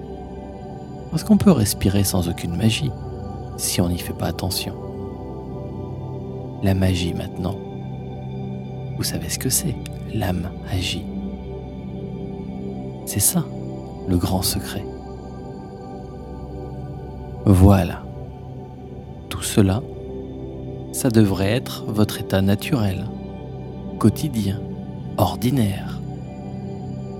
Parce 1.10 1.22
qu'on 1.22 1.36
peut 1.36 1.50
respirer 1.50 2.02
sans 2.02 2.30
aucune 2.30 2.56
magie 2.56 2.90
si 3.58 3.82
on 3.82 3.90
n'y 3.90 3.98
fait 3.98 4.14
pas 4.14 4.28
attention. 4.28 4.72
La 6.62 6.72
magie 6.72 7.12
maintenant. 7.12 7.58
Vous 8.96 9.04
savez 9.04 9.28
ce 9.28 9.38
que 9.38 9.50
c'est 9.50 9.76
L'âme 10.14 10.50
agit. 10.70 11.04
C'est 13.04 13.20
ça, 13.20 13.44
le 14.08 14.16
grand 14.16 14.40
secret. 14.40 14.82
Voilà. 17.48 18.02
Tout 19.30 19.40
cela, 19.40 19.80
ça 20.92 21.08
devrait 21.08 21.50
être 21.50 21.86
votre 21.86 22.20
état 22.20 22.42
naturel, 22.42 23.06
quotidien, 23.98 24.60
ordinaire. 25.16 25.98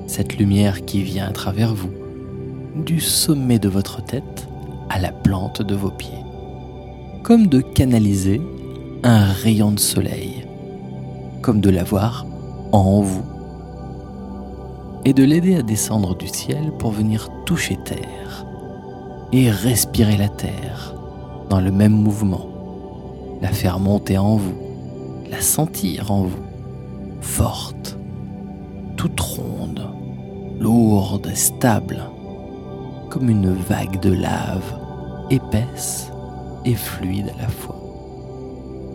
Cette 0.06 0.36
lumière 0.36 0.84
qui 0.84 1.02
vient 1.02 1.28
à 1.28 1.32
travers 1.32 1.74
vous, 1.74 1.94
du 2.76 3.00
sommet 3.00 3.58
de 3.58 3.70
votre 3.70 4.04
tête 4.04 4.46
à 4.90 5.00
la 5.00 5.12
plante 5.12 5.62
de 5.62 5.74
vos 5.74 5.90
pieds. 5.90 6.22
Comme 7.22 7.46
de 7.46 7.62
canaliser 7.62 8.42
un 9.04 9.24
rayon 9.24 9.72
de 9.72 9.80
soleil, 9.80 10.46
comme 11.40 11.62
de 11.62 11.70
l'avoir 11.70 12.26
en 12.72 13.00
vous, 13.00 13.24
et 15.06 15.14
de 15.14 15.24
l'aider 15.24 15.56
à 15.56 15.62
descendre 15.62 16.14
du 16.14 16.28
ciel 16.28 16.70
pour 16.78 16.90
venir 16.90 17.30
toucher 17.46 17.78
terre 17.82 18.44
et 19.32 19.50
respirer 19.50 20.16
la 20.16 20.28
terre 20.28 20.94
dans 21.50 21.60
le 21.60 21.70
même 21.70 21.92
mouvement, 21.92 22.48
la 23.40 23.48
faire 23.48 23.78
monter 23.78 24.18
en 24.18 24.36
vous, 24.36 24.56
la 25.30 25.40
sentir 25.40 26.10
en 26.10 26.22
vous, 26.22 26.44
forte, 27.20 27.98
toute 28.96 29.20
ronde, 29.20 29.86
lourde 30.58 31.30
stable, 31.34 32.00
comme 33.10 33.28
une 33.30 33.52
vague 33.52 34.00
de 34.00 34.12
lave, 34.12 34.78
épaisse 35.30 36.10
et 36.64 36.74
fluide 36.74 37.30
à 37.38 37.42
la 37.42 37.48
fois, 37.48 37.80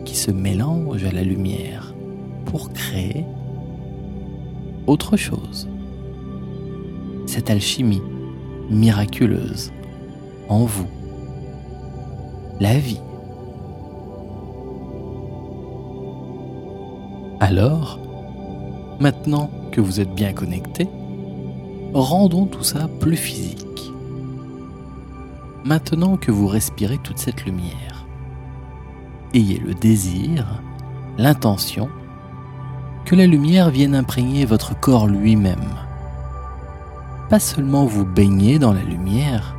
qui 0.05 0.15
se 0.15 0.31
mélange 0.31 1.03
à 1.05 1.11
la 1.11 1.23
lumière 1.23 1.93
pour 2.45 2.73
créer 2.73 3.25
autre 4.87 5.15
chose. 5.15 5.69
Cette 7.25 7.49
alchimie 7.49 8.01
miraculeuse 8.69 9.71
en 10.49 10.65
vous. 10.65 10.87
La 12.59 12.77
vie. 12.77 13.01
Alors, 17.39 17.99
maintenant 18.99 19.49
que 19.71 19.81
vous 19.81 19.99
êtes 19.99 20.13
bien 20.13 20.33
connecté, 20.33 20.87
rendons 21.93 22.45
tout 22.45 22.63
ça 22.63 22.87
plus 22.99 23.17
physique. 23.17 23.91
Maintenant 25.65 26.17
que 26.17 26.31
vous 26.31 26.47
respirez 26.47 26.97
toute 26.99 27.17
cette 27.17 27.45
lumière, 27.45 28.05
ayez 29.33 29.59
le 29.59 29.73
désir, 29.73 30.61
l'intention 31.17 31.89
que 33.05 33.15
la 33.15 33.27
lumière 33.27 33.69
vienne 33.69 33.95
imprégner 33.95 34.45
votre 34.45 34.79
corps 34.79 35.07
lui-même. 35.07 35.75
Pas 37.29 37.39
seulement 37.39 37.85
vous 37.85 38.05
baigner 38.05 38.59
dans 38.59 38.73
la 38.73 38.83
lumière, 38.83 39.55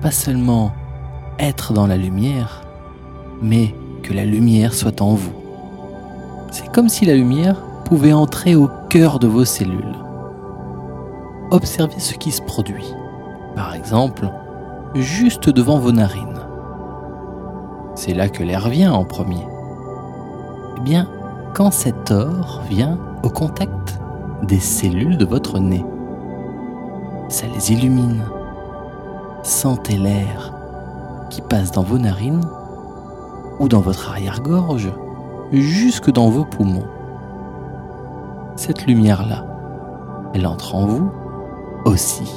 pas 0.00 0.10
seulement 0.10 0.72
être 1.38 1.72
dans 1.72 1.86
la 1.86 1.96
lumière, 1.96 2.62
mais 3.42 3.74
que 4.02 4.12
la 4.12 4.24
lumière 4.24 4.74
soit 4.74 5.02
en 5.02 5.14
vous. 5.14 5.32
C'est 6.50 6.70
comme 6.72 6.88
si 6.88 7.04
la 7.04 7.14
lumière 7.14 7.60
pouvait 7.84 8.12
entrer 8.12 8.54
au 8.54 8.68
cœur 8.88 9.18
de 9.18 9.26
vos 9.26 9.44
cellules. 9.44 9.96
Observez 11.50 11.98
ce 11.98 12.14
qui 12.14 12.30
se 12.30 12.42
produit. 12.42 12.94
Par 13.54 13.74
exemple, 13.74 14.28
juste 14.94 15.48
devant 15.50 15.78
vos 15.78 15.92
narines. 15.92 16.40
C'est 17.94 18.14
là 18.14 18.28
que 18.28 18.42
l'air 18.42 18.68
vient 18.68 18.92
en 18.92 19.04
premier. 19.04 19.46
Eh 20.78 20.80
bien, 20.80 21.08
quand 21.54 21.70
cet 21.70 22.10
or 22.10 22.62
vient 22.68 22.98
au 23.22 23.28
contact 23.28 23.98
des 24.44 24.60
cellules 24.60 25.18
de 25.18 25.24
votre 25.24 25.58
nez, 25.58 25.84
ça 27.28 27.46
les 27.54 27.72
illumine 27.72 28.22
Sentez 29.42 29.96
l'air 29.96 30.52
qui 31.30 31.40
passe 31.40 31.72
dans 31.72 31.82
vos 31.82 31.98
narines 31.98 32.44
ou 33.58 33.68
dans 33.68 33.80
votre 33.80 34.10
arrière-gorge 34.10 34.92
jusque 35.50 36.10
dans 36.10 36.28
vos 36.28 36.44
poumons. 36.44 36.86
Cette 38.56 38.86
lumière-là, 38.86 39.46
elle 40.34 40.46
entre 40.46 40.74
en 40.74 40.86
vous 40.86 41.10
aussi. 41.86 42.30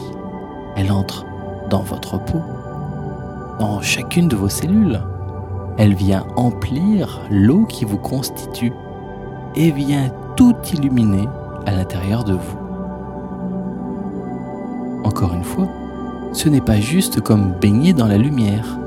Elle 0.77 0.91
entre 0.91 1.25
dans 1.69 1.81
votre 1.81 2.17
peau, 2.23 2.41
dans 3.59 3.81
chacune 3.81 4.29
de 4.29 4.37
vos 4.37 4.49
cellules. 4.49 5.01
Elle 5.77 5.95
vient 5.95 6.25
emplir 6.37 7.19
l'eau 7.29 7.65
qui 7.65 7.83
vous 7.83 7.97
constitue 7.97 8.73
et 9.55 9.71
vient 9.71 10.09
tout 10.37 10.55
illuminer 10.73 11.27
à 11.65 11.71
l'intérieur 11.71 12.23
de 12.23 12.33
vous. 12.33 12.57
Encore 15.03 15.33
une 15.33 15.43
fois, 15.43 15.67
ce 16.33 16.49
n'est 16.49 16.61
pas 16.61 16.79
juste 16.79 17.21
comme 17.21 17.53
baigner 17.61 17.93
dans 17.93 18.07
la 18.07 18.17
lumière. 18.17 18.77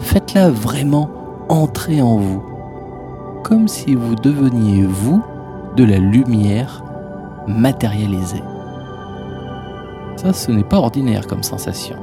Faites-la 0.00 0.50
vraiment 0.50 1.08
entrer 1.48 2.02
en 2.02 2.16
vous, 2.16 2.42
comme 3.44 3.68
si 3.68 3.94
vous 3.94 4.16
deveniez 4.16 4.84
vous 4.84 5.22
de 5.76 5.84
la 5.84 5.98
lumière 5.98 6.84
matérialisée. 7.46 8.42
Ça, 10.16 10.32
ce 10.32 10.50
n'est 10.50 10.64
pas 10.64 10.78
ordinaire 10.78 11.26
comme 11.26 11.42
sensation. 11.42 11.96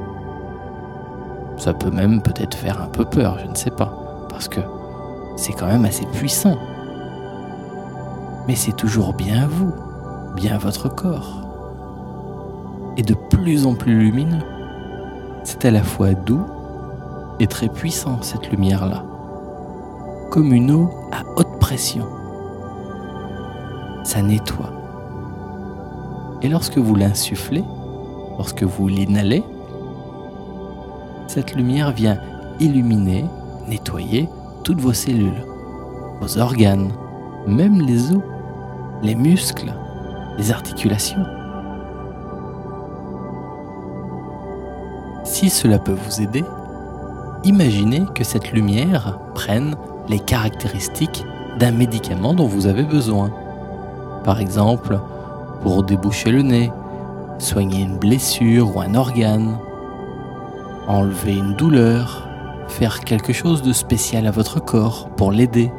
Ça 1.58 1.74
peut 1.74 1.90
même 1.90 2.22
peut-être 2.22 2.56
faire 2.56 2.80
un 2.80 2.88
peu 2.88 3.04
peur, 3.04 3.38
je 3.38 3.50
ne 3.50 3.54
sais 3.54 3.70
pas, 3.70 4.26
parce 4.30 4.48
que 4.48 4.60
c'est 5.36 5.52
quand 5.52 5.66
même 5.66 5.84
assez 5.84 6.06
puissant. 6.06 6.56
Mais 8.48 8.54
c'est 8.54 8.76
toujours 8.76 9.12
bien 9.12 9.46
vous, 9.46 9.74
bien 10.36 10.56
votre 10.56 10.88
corps. 10.88 11.42
Et 12.96 13.02
de 13.02 13.14
plus 13.14 13.66
en 13.66 13.74
plus 13.74 13.98
lumineux. 13.98 14.53
C'est 15.44 15.66
à 15.66 15.70
la 15.70 15.82
fois 15.82 16.14
doux 16.14 16.42
et 17.38 17.46
très 17.46 17.68
puissant 17.68 18.22
cette 18.22 18.50
lumière-là, 18.50 19.04
comme 20.30 20.52
une 20.54 20.70
eau 20.70 20.90
à 21.12 21.22
haute 21.36 21.58
pression. 21.60 22.06
Ça 24.04 24.22
nettoie. 24.22 24.72
Et 26.40 26.48
lorsque 26.48 26.78
vous 26.78 26.94
l'insufflez, 26.94 27.62
lorsque 28.38 28.62
vous 28.62 28.88
l'inhalez, 28.88 29.44
cette 31.26 31.54
lumière 31.54 31.92
vient 31.92 32.18
illuminer, 32.58 33.26
nettoyer 33.68 34.28
toutes 34.62 34.80
vos 34.80 34.94
cellules, 34.94 35.44
vos 36.20 36.38
organes, 36.38 36.92
même 37.46 37.82
les 37.82 38.12
os, 38.12 38.22
les 39.02 39.14
muscles, 39.14 39.74
les 40.38 40.50
articulations. 40.50 41.24
Si 45.44 45.50
cela 45.50 45.78
peut 45.78 45.92
vous 45.92 46.22
aider, 46.22 46.42
imaginez 47.44 48.06
que 48.14 48.24
cette 48.24 48.52
lumière 48.52 49.18
prenne 49.34 49.74
les 50.08 50.18
caractéristiques 50.18 51.22
d'un 51.58 51.70
médicament 51.70 52.32
dont 52.32 52.46
vous 52.46 52.66
avez 52.66 52.82
besoin. 52.82 53.30
Par 54.24 54.40
exemple, 54.40 54.98
pour 55.60 55.82
déboucher 55.82 56.30
le 56.30 56.40
nez, 56.40 56.72
soigner 57.38 57.82
une 57.82 57.98
blessure 57.98 58.74
ou 58.74 58.80
un 58.80 58.94
organe, 58.94 59.58
enlever 60.88 61.36
une 61.36 61.56
douleur, 61.56 62.26
faire 62.68 63.00
quelque 63.00 63.34
chose 63.34 63.60
de 63.60 63.74
spécial 63.74 64.26
à 64.26 64.30
votre 64.30 64.64
corps 64.64 65.10
pour 65.10 65.30
l'aider. 65.30 65.70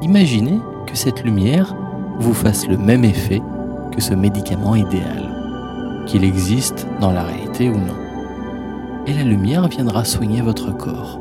Imaginez 0.00 0.58
que 0.86 0.96
cette 0.96 1.22
lumière 1.22 1.76
vous 2.18 2.32
fasse 2.32 2.66
le 2.66 2.78
même 2.78 3.04
effet 3.04 3.42
que 3.94 4.00
ce 4.00 4.14
médicament 4.14 4.74
idéal, 4.74 6.04
qu'il 6.06 6.24
existe 6.24 6.86
dans 7.02 7.12
la 7.12 7.24
réalité 7.24 7.68
ou 7.68 7.76
non 7.76 8.03
et 9.06 9.12
la 9.12 9.24
lumière 9.24 9.68
viendra 9.68 10.04
soigner 10.04 10.40
votre 10.40 10.76
corps, 10.76 11.20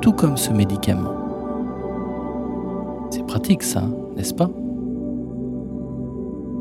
tout 0.00 0.12
comme 0.12 0.36
ce 0.36 0.52
médicament. 0.52 1.12
C'est 3.10 3.26
pratique 3.26 3.62
ça, 3.62 3.84
n'est-ce 4.16 4.34
pas? 4.34 4.50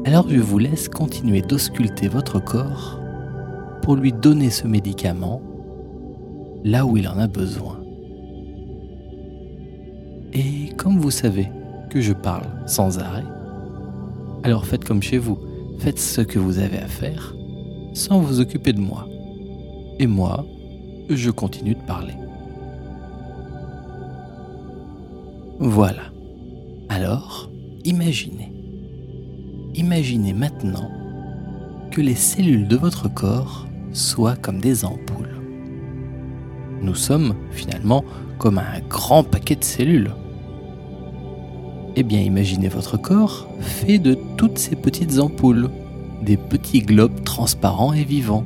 Alors 0.05 0.27
je 0.29 0.39
vous 0.39 0.59
laisse 0.59 0.89
continuer 0.89 1.41
d'ausculter 1.41 2.07
votre 2.07 2.39
corps 2.39 2.99
pour 3.81 3.95
lui 3.95 4.13
donner 4.13 4.49
ce 4.49 4.67
médicament 4.67 5.41
là 6.63 6.85
où 6.85 6.97
il 6.97 7.07
en 7.07 7.17
a 7.17 7.27
besoin. 7.27 7.79
Et 10.33 10.73
comme 10.77 10.99
vous 10.99 11.11
savez 11.11 11.49
que 11.89 12.01
je 12.01 12.13
parle 12.13 12.47
sans 12.65 12.99
arrêt, 12.99 13.25
alors 14.43 14.65
faites 14.65 14.83
comme 14.83 15.01
chez 15.01 15.17
vous, 15.17 15.37
faites 15.79 15.99
ce 15.99 16.21
que 16.21 16.39
vous 16.39 16.59
avez 16.59 16.77
à 16.77 16.87
faire 16.87 17.35
sans 17.93 18.19
vous 18.19 18.39
occuper 18.39 18.73
de 18.73 18.79
moi. 18.79 19.07
Et 19.99 20.07
moi, 20.07 20.45
je 21.09 21.31
continue 21.31 21.75
de 21.75 21.81
parler. 21.81 22.13
Voilà. 25.59 26.03
Alors, 26.89 27.49
imaginez. 27.83 28.51
Imaginez 29.73 30.33
maintenant 30.33 30.91
que 31.91 32.01
les 32.01 32.15
cellules 32.15 32.67
de 32.67 32.77
votre 32.77 33.11
corps 33.11 33.67
soient 33.91 34.35
comme 34.35 34.59
des 34.59 34.85
ampoules. 34.85 35.41
Nous 36.81 36.95
sommes 36.95 37.33
finalement 37.51 38.03
comme 38.37 38.59
un 38.59 38.79
grand 38.87 39.23
paquet 39.23 39.55
de 39.55 39.63
cellules. 39.63 40.11
Eh 41.95 42.03
bien, 42.03 42.19
imaginez 42.19 42.67
votre 42.67 42.97
corps 42.97 43.47
fait 43.59 43.97
de 43.97 44.15
toutes 44.37 44.59
ces 44.59 44.75
petites 44.75 45.17
ampoules, 45.17 45.71
des 46.21 46.37
petits 46.37 46.81
globes 46.81 47.23
transparents 47.23 47.93
et 47.93 48.03
vivants. 48.03 48.45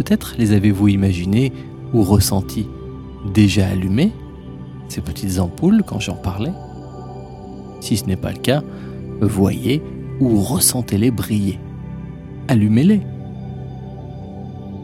Peut-être 0.00 0.36
les 0.38 0.52
avez-vous 0.52 0.88
imaginés 0.88 1.52
ou 1.92 2.02
ressentis 2.02 2.66
déjà 3.34 3.68
allumés, 3.68 4.12
ces 4.88 5.02
petites 5.02 5.38
ampoules 5.38 5.82
quand 5.86 6.00
j'en 6.00 6.14
parlais? 6.14 6.54
Si 7.82 7.98
ce 7.98 8.06
n'est 8.06 8.16
pas 8.16 8.32
le 8.32 8.38
cas, 8.38 8.62
voyez 9.20 9.82
ou 10.18 10.40
ressentez-les 10.40 11.10
briller. 11.10 11.58
Allumez-les. 12.48 13.02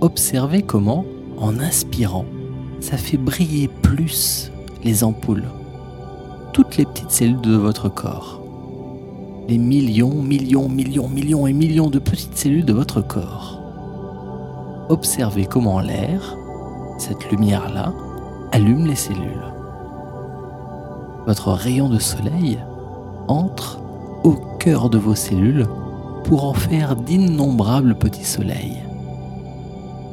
Observez 0.02 0.60
comment, 0.60 1.06
en 1.38 1.60
inspirant, 1.60 2.26
ça 2.80 2.98
fait 2.98 3.16
briller 3.16 3.70
plus 3.80 4.52
les 4.84 5.02
ampoules, 5.02 5.48
toutes 6.52 6.76
les 6.76 6.84
petites 6.84 7.10
cellules 7.10 7.40
de 7.40 7.56
votre 7.56 7.88
corps, 7.88 8.42
les 9.48 9.56
millions, 9.56 10.20
millions, 10.20 10.68
millions, 10.68 11.08
millions 11.08 11.46
et 11.46 11.54
millions 11.54 11.88
de 11.88 12.00
petites 12.00 12.36
cellules 12.36 12.66
de 12.66 12.74
votre 12.74 13.00
corps. 13.00 13.65
Observez 14.88 15.46
comment 15.46 15.80
l'air, 15.80 16.36
cette 16.98 17.30
lumière-là, 17.30 17.92
allume 18.52 18.86
les 18.86 18.96
cellules. 18.96 19.52
Votre 21.26 21.52
rayon 21.52 21.88
de 21.88 21.98
soleil 21.98 22.58
entre 23.28 23.80
au 24.22 24.34
cœur 24.58 24.90
de 24.90 24.98
vos 24.98 25.14
cellules 25.14 25.66
pour 26.24 26.44
en 26.44 26.54
faire 26.54 26.96
d'innombrables 26.96 27.96
petits 27.96 28.24
soleils. 28.24 28.78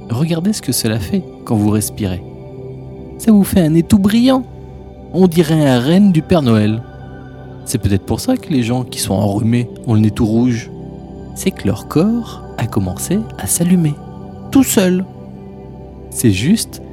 Regardez 0.10 0.54
ce 0.54 0.62
que 0.62 0.72
cela 0.72 1.00
fait 1.00 1.24
quand 1.46 1.56
vous 1.56 1.70
respirez 1.70 2.24
ça 3.24 3.32
vous 3.32 3.46
fait 3.46 3.62
un 3.62 3.70
nez 3.70 3.84
brillant. 3.84 4.44
On 5.14 5.28
dirait 5.28 5.66
un 5.66 5.80
renne 5.80 6.12
du 6.12 6.22
Père 6.22 6.42
Noël. 6.42 6.84
C'est 7.64 7.78
peut-être 7.78 8.06
pour 8.06 8.20
ça 8.20 8.36
que 8.36 8.50
les 8.50 8.64
gens 8.64 8.84
qui 8.84 9.00
sont 9.00 9.14
enrhumés 9.14 9.70
ont 9.88 9.94
le 9.94 10.02
nez 10.02 10.12
tout 10.12 10.26
rouge. 10.26 10.70
C'est 11.34 11.52
que 11.52 11.66
leur 11.66 11.88
corps 11.88 12.44
a 12.58 12.68
commencé 12.68 13.20
à 13.38 13.48
s'allumer, 13.48 13.94
tout 14.54 14.64
seul. 14.64 15.04
C'est 16.12 16.32
juste 16.32 16.84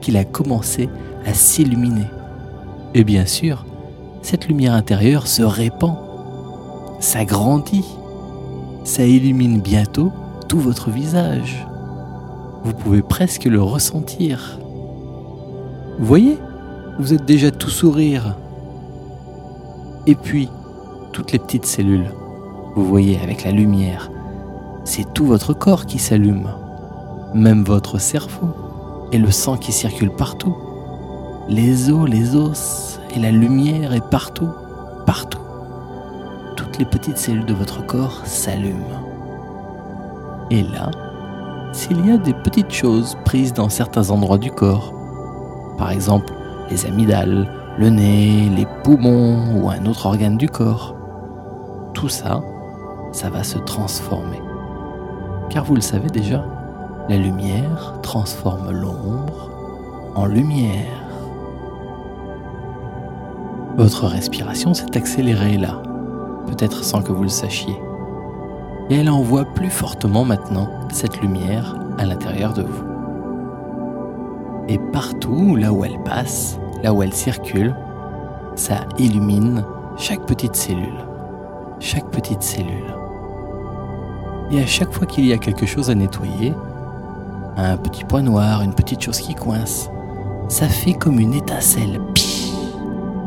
qu'il 0.00 0.16
a 0.16 0.24
commencé 0.24 0.88
à 1.24 1.32
s'illuminer. 1.32 2.06
Et 2.92 3.04
bien 3.04 3.24
sûr, 3.24 3.64
cette 4.20 4.48
lumière 4.48 4.74
intérieure 4.74 5.28
se 5.28 5.42
répand, 5.42 5.96
ça 6.98 7.24
grandit, 7.24 7.84
ça 8.82 9.04
illumine 9.06 9.60
bientôt 9.60 10.10
tout 10.48 10.58
votre 10.58 10.90
visage. 10.90 11.64
Vous 12.64 12.72
pouvez 12.72 13.00
presque 13.00 13.44
le 13.44 13.62
ressentir. 13.62 14.58
Vous 16.00 16.06
voyez 16.06 16.36
Vous 16.98 17.14
êtes 17.14 17.24
déjà 17.24 17.52
tout 17.52 17.70
sourire. 17.70 18.36
Et 20.08 20.16
puis, 20.16 20.48
toutes 21.12 21.30
les 21.30 21.38
petites 21.38 21.66
cellules, 21.66 22.10
vous 22.74 22.84
voyez 22.84 23.20
avec 23.22 23.44
la 23.44 23.52
lumière, 23.52 24.10
c'est 24.82 25.14
tout 25.14 25.26
votre 25.26 25.54
corps 25.54 25.86
qui 25.86 26.00
s'allume, 26.00 26.48
même 27.34 27.64
votre 27.64 27.98
cerveau 27.98 28.48
et 29.12 29.18
le 29.18 29.30
sang 29.30 29.56
qui 29.56 29.72
circule 29.72 30.10
partout, 30.10 30.56
les 31.48 31.90
os, 31.90 32.08
les 32.08 32.36
os 32.36 33.00
et 33.14 33.18
la 33.18 33.30
lumière 33.30 33.92
est 33.92 34.08
partout, 34.08 34.50
partout. 35.04 35.40
Toutes 36.56 36.78
les 36.78 36.84
petites 36.84 37.18
cellules 37.18 37.44
de 37.44 37.54
votre 37.54 37.84
corps 37.84 38.20
s'allument. 38.24 39.02
Et 40.50 40.62
là, 40.62 40.90
s'il 41.72 42.06
y 42.06 42.12
a 42.12 42.16
des 42.16 42.34
petites 42.34 42.72
choses 42.72 43.16
prises 43.24 43.52
dans 43.52 43.68
certains 43.68 44.10
endroits 44.10 44.38
du 44.38 44.50
corps, 44.50 44.94
par 45.76 45.90
exemple 45.90 46.32
les 46.70 46.86
amygdales, 46.86 47.48
le 47.78 47.90
nez, 47.90 48.48
les 48.56 48.66
poumons 48.84 49.60
ou 49.60 49.68
un 49.68 49.84
autre 49.86 50.06
organe 50.06 50.36
du 50.36 50.48
corps. 50.48 50.94
Tout 51.92 52.08
ça, 52.08 52.42
ça 53.12 53.28
va 53.28 53.42
se 53.42 53.58
transformer. 53.58 54.40
Car 55.50 55.64
vous 55.64 55.74
le 55.74 55.80
savez 55.80 56.08
déjà, 56.08 56.44
la 57.08 57.18
lumière 57.18 57.94
transforme 58.02 58.70
l'ombre 58.70 59.50
en 60.14 60.24
lumière. 60.24 61.02
Votre 63.76 64.06
respiration 64.06 64.72
s'est 64.72 64.96
accélérée 64.96 65.58
là, 65.58 65.82
peut-être 66.46 66.82
sans 66.82 67.02
que 67.02 67.12
vous 67.12 67.24
le 67.24 67.28
sachiez. 67.28 67.78
Et 68.88 68.96
elle 68.96 69.10
envoie 69.10 69.44
plus 69.44 69.70
fortement 69.70 70.24
maintenant 70.24 70.68
cette 70.92 71.20
lumière 71.20 71.76
à 71.98 72.06
l'intérieur 72.06 72.54
de 72.54 72.62
vous. 72.62 72.84
Et 74.68 74.78
partout, 74.78 75.56
là 75.56 75.72
où 75.72 75.84
elle 75.84 76.02
passe, 76.04 76.58
là 76.82 76.94
où 76.94 77.02
elle 77.02 77.12
circule, 77.12 77.74
ça 78.54 78.86
illumine 78.98 79.64
chaque 79.98 80.24
petite 80.24 80.56
cellule. 80.56 81.04
Chaque 81.80 82.10
petite 82.10 82.42
cellule. 82.42 82.94
Et 84.50 84.62
à 84.62 84.66
chaque 84.66 84.92
fois 84.92 85.06
qu'il 85.06 85.26
y 85.26 85.32
a 85.32 85.38
quelque 85.38 85.66
chose 85.66 85.90
à 85.90 85.94
nettoyer, 85.94 86.54
un 87.56 87.76
petit 87.76 88.04
point 88.04 88.22
noir, 88.22 88.62
une 88.62 88.74
petite 88.74 89.00
chose 89.00 89.18
qui 89.18 89.34
coince, 89.34 89.90
ça 90.48 90.68
fait 90.68 90.94
comme 90.94 91.20
une 91.20 91.34
étincelle. 91.34 92.00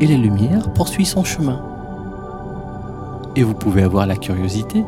Et 0.00 0.06
la 0.06 0.16
lumière 0.16 0.70
poursuit 0.72 1.06
son 1.06 1.24
chemin. 1.24 1.60
Et 3.36 3.42
vous 3.42 3.54
pouvez 3.54 3.82
avoir 3.82 4.06
la 4.06 4.16
curiosité 4.16 4.84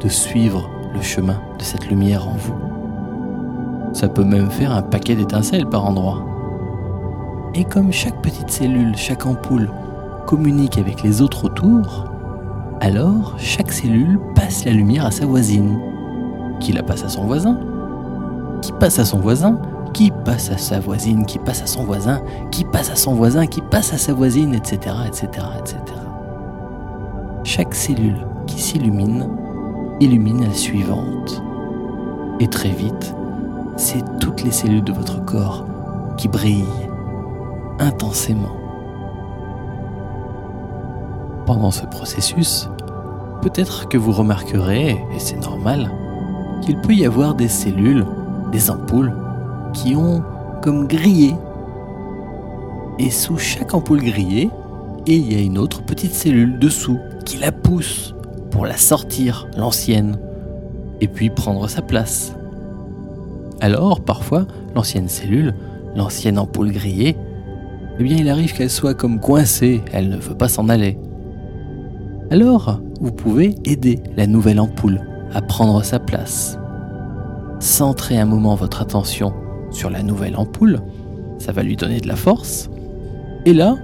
de 0.00 0.08
suivre 0.08 0.68
le 0.94 1.02
chemin 1.02 1.40
de 1.58 1.62
cette 1.62 1.88
lumière 1.88 2.28
en 2.28 2.36
vous. 2.36 2.54
Ça 3.92 4.08
peut 4.08 4.24
même 4.24 4.50
faire 4.50 4.72
un 4.72 4.82
paquet 4.82 5.14
d'étincelles 5.14 5.66
par 5.66 5.84
endroit. 5.84 6.24
Et 7.54 7.64
comme 7.64 7.92
chaque 7.92 8.20
petite 8.22 8.50
cellule, 8.50 8.96
chaque 8.96 9.26
ampoule 9.26 9.70
communique 10.26 10.78
avec 10.78 11.02
les 11.02 11.22
autres 11.22 11.44
autour, 11.44 12.06
alors 12.80 13.34
chaque 13.38 13.72
cellule 13.72 14.18
passe 14.34 14.64
la 14.64 14.72
lumière 14.72 15.06
à 15.06 15.10
sa 15.10 15.26
voisine, 15.26 15.78
qui 16.60 16.72
la 16.72 16.82
passe 16.82 17.04
à 17.04 17.08
son 17.08 17.24
voisin, 17.24 17.58
qui 18.64 18.72
passe 18.72 18.98
à 18.98 19.04
son 19.04 19.18
voisin, 19.18 19.58
qui 19.92 20.10
passe 20.10 20.50
à 20.50 20.56
sa 20.56 20.80
voisine, 20.80 21.26
qui 21.26 21.38
passe 21.38 21.60
à 21.60 21.66
son 21.66 21.84
voisin, 21.84 22.22
qui 22.50 22.64
passe 22.64 22.90
à 22.90 22.96
son 22.96 23.14
voisin, 23.14 23.46
qui 23.46 23.60
passe 23.60 23.92
à 23.92 23.98
sa 23.98 24.14
voisine, 24.14 24.54
etc. 24.54 24.96
etc., 25.06 25.28
etc. 25.58 25.76
Chaque 27.44 27.74
cellule 27.74 28.26
qui 28.46 28.58
s'illumine 28.58 29.28
illumine 30.00 30.46
la 30.46 30.54
suivante. 30.54 31.42
Et 32.40 32.48
très 32.48 32.70
vite, 32.70 33.14
c'est 33.76 34.02
toutes 34.18 34.42
les 34.42 34.50
cellules 34.50 34.82
de 34.82 34.94
votre 34.94 35.22
corps 35.22 35.66
qui 36.16 36.28
brillent 36.28 36.64
intensément. 37.80 38.56
Pendant 41.44 41.70
ce 41.70 41.84
processus, 41.84 42.70
peut-être 43.42 43.88
que 43.88 43.98
vous 43.98 44.12
remarquerez, 44.12 44.92
et 44.92 45.18
c'est 45.18 45.42
normal, 45.42 45.90
qu'il 46.62 46.80
peut 46.80 46.94
y 46.94 47.04
avoir 47.04 47.34
des 47.34 47.48
cellules, 47.48 48.06
des 48.52 48.70
ampoules, 48.70 49.12
qui 49.72 49.96
ont 49.96 50.22
comme 50.62 50.86
grillé. 50.86 51.34
Et 52.98 53.10
sous 53.10 53.38
chaque 53.38 53.74
ampoule 53.74 54.02
grillée, 54.02 54.50
il 55.06 55.32
y 55.32 55.36
a 55.36 55.40
une 55.40 55.58
autre 55.58 55.82
petite 55.82 56.14
cellule 56.14 56.58
dessous 56.58 56.98
qui 57.24 57.36
la 57.36 57.52
pousse 57.52 58.14
pour 58.50 58.66
la 58.66 58.76
sortir, 58.76 59.48
l'ancienne, 59.56 60.18
et 61.00 61.08
puis 61.08 61.28
prendre 61.28 61.68
sa 61.68 61.82
place. 61.82 62.34
Alors, 63.60 64.00
parfois, 64.00 64.46
l'ancienne 64.74 65.08
cellule, 65.08 65.54
l'ancienne 65.96 66.38
ampoule 66.38 66.72
grillée, 66.72 67.16
eh 67.98 68.02
bien, 68.02 68.16
il 68.16 68.28
arrive 68.28 68.54
qu'elle 68.54 68.70
soit 68.70 68.94
comme 68.94 69.20
coincée, 69.20 69.82
elle 69.92 70.08
ne 70.08 70.16
veut 70.16 70.34
pas 70.34 70.48
s'en 70.48 70.68
aller. 70.68 70.98
Alors, 72.30 72.80
vous 73.00 73.12
pouvez 73.12 73.54
aider 73.64 74.00
la 74.16 74.26
nouvelle 74.26 74.58
ampoule 74.58 75.00
à 75.32 75.42
prendre 75.42 75.84
sa 75.84 75.98
place. 75.98 76.58
Centrez 77.64 78.18
un 78.18 78.26
moment 78.26 78.56
votre 78.56 78.82
attention 78.82 79.32
sur 79.70 79.88
la 79.88 80.02
nouvelle 80.02 80.36
ampoule, 80.36 80.80
ça 81.38 81.50
va 81.50 81.62
lui 81.62 81.76
donner 81.76 81.98
de 81.98 82.06
la 82.06 82.14
force. 82.14 82.68
Et 83.46 83.54
là, 83.54 83.76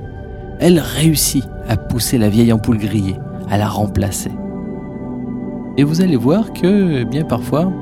elle 0.58 0.78
réussit 0.78 1.44
à 1.66 1.78
pousser 1.78 2.18
la 2.18 2.28
vieille 2.28 2.52
ampoule 2.52 2.76
grillée, 2.76 3.16
à 3.48 3.56
la 3.56 3.66
remplacer. 3.66 4.32
Et 5.78 5.84
vous 5.84 6.02
allez 6.02 6.16
voir 6.16 6.52
que, 6.52 7.00
eh 7.00 7.04
bien 7.06 7.24
parfois, 7.24 7.72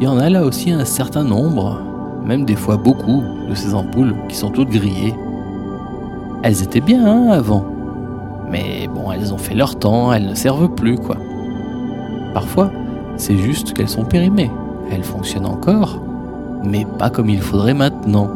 il 0.00 0.04
y 0.04 0.08
en 0.08 0.18
a 0.18 0.30
là 0.30 0.46
aussi 0.46 0.70
un 0.70 0.86
certain 0.86 1.24
nombre, 1.24 1.78
même 2.24 2.46
des 2.46 2.56
fois 2.56 2.78
beaucoup, 2.78 3.22
de 3.50 3.54
ces 3.54 3.74
ampoules 3.74 4.16
qui 4.30 4.34
sont 4.34 4.48
toutes 4.48 4.70
grillées. 4.70 5.14
Elles 6.42 6.62
étaient 6.62 6.80
bien 6.80 7.04
hein, 7.04 7.32
avant, 7.32 7.66
mais 8.50 8.88
bon, 8.94 9.12
elles 9.12 9.34
ont 9.34 9.38
fait 9.38 9.54
leur 9.54 9.78
temps, 9.78 10.10
elles 10.10 10.26
ne 10.26 10.34
servent 10.34 10.74
plus, 10.74 10.96
quoi. 10.96 11.18
Parfois, 12.32 12.72
c'est 13.18 13.36
juste 13.36 13.74
qu'elles 13.74 13.90
sont 13.90 14.06
périmées. 14.06 14.50
Elles 14.90 15.04
fonctionnent 15.04 15.46
encore, 15.46 16.00
mais 16.64 16.86
pas 16.98 17.10
comme 17.10 17.28
il 17.28 17.40
faudrait 17.40 17.74
maintenant. 17.74 18.28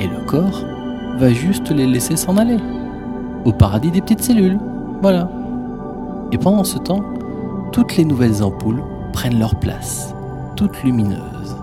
Et 0.00 0.06
le 0.06 0.24
corps 0.26 0.64
va 1.18 1.30
juste 1.30 1.70
les 1.70 1.86
laisser 1.86 2.16
s'en 2.16 2.36
aller. 2.36 2.58
Au 3.44 3.52
paradis 3.52 3.90
des 3.90 4.00
petites 4.00 4.22
cellules. 4.22 4.58
Voilà. 5.02 5.28
Et 6.32 6.38
pendant 6.38 6.64
ce 6.64 6.78
temps, 6.78 7.02
toutes 7.72 7.96
les 7.96 8.04
nouvelles 8.04 8.42
ampoules 8.42 8.82
prennent 9.12 9.38
leur 9.38 9.54
place, 9.56 10.14
toutes 10.56 10.82
lumineuses. 10.82 11.56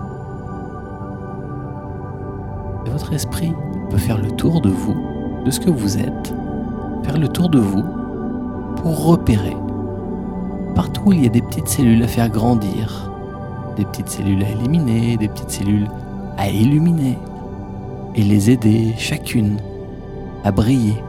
Et 2.86 2.90
votre 2.90 3.12
esprit 3.12 3.52
peut 3.90 3.98
faire 3.98 4.18
le 4.18 4.30
tour 4.30 4.60
de 4.60 4.70
vous, 4.70 4.96
de 5.44 5.50
ce 5.50 5.60
que 5.60 5.70
vous 5.70 5.98
êtes, 5.98 6.34
faire 7.02 7.18
le 7.18 7.28
tour 7.28 7.48
de 7.48 7.58
vous 7.58 7.84
pour 8.76 9.06
repérer. 9.06 9.56
Partout 10.74 11.12
il 11.12 11.24
y 11.24 11.26
a 11.26 11.30
des 11.30 11.42
petites 11.42 11.68
cellules 11.68 12.02
à 12.02 12.08
faire 12.08 12.28
grandir, 12.28 13.09
des 13.80 13.86
petites 13.86 14.10
cellules 14.10 14.44
à 14.44 14.50
éliminer, 14.50 15.16
des 15.16 15.28
petites 15.28 15.50
cellules 15.50 15.88
à 16.36 16.50
illuminer, 16.50 17.18
et 18.14 18.22
les 18.22 18.50
aider 18.50 18.94
chacune 18.98 19.56
à 20.44 20.52
briller, 20.52 21.02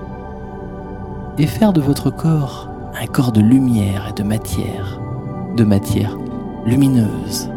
et 1.37 1.47
faire 1.47 1.73
de 1.73 1.81
votre 1.81 2.09
corps 2.09 2.69
un 2.93 3.07
corps 3.07 3.33
de 3.33 3.41
lumière 3.41 4.07
et 4.09 4.13
de 4.13 4.23
matière, 4.23 5.01
de 5.57 5.65
matière 5.65 6.17
lumineuse, 6.65 7.49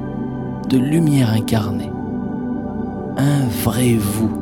de 0.69 0.79
lumière 0.79 1.31
incarnée, 1.31 1.91
un 3.17 3.47
vrai 3.63 3.95
vous, 3.95 4.33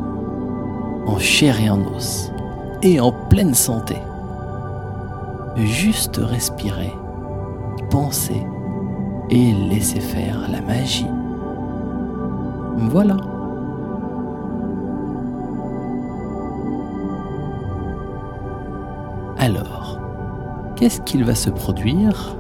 en 1.07 1.19
chair 1.19 1.61
et 1.61 1.69
en 1.69 1.83
os 1.95 2.33
et 2.83 2.99
en 2.99 3.13
pleine 3.13 3.55
santé. 3.55 3.97
Juste 5.57 6.19
respirer, 6.23 6.95
penser 7.91 8.43
et 9.33 9.53
laisser 9.71 10.01
faire 10.01 10.47
la 10.51 10.61
magie. 10.61 11.07
Voilà. 12.77 13.17
Alors, 19.39 19.99
qu'est-ce 20.77 21.01
qu'il 21.01 21.25
va 21.25 21.35
se 21.35 21.49
produire 21.49 22.37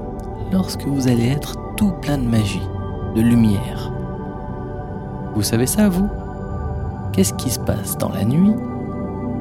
lorsque 0.52 0.84
vous 0.84 1.08
allez 1.08 1.28
être 1.28 1.56
tout 1.76 1.92
plein 2.02 2.18
de 2.18 2.28
magie, 2.28 2.68
de 3.16 3.22
lumière? 3.22 3.90
Vous 5.34 5.42
savez 5.42 5.66
ça, 5.66 5.88
vous? 5.88 6.10
Qu'est-ce 7.12 7.32
qui 7.34 7.48
se 7.48 7.60
passe 7.60 7.96
dans 7.96 8.10
la 8.10 8.24
nuit 8.24 8.54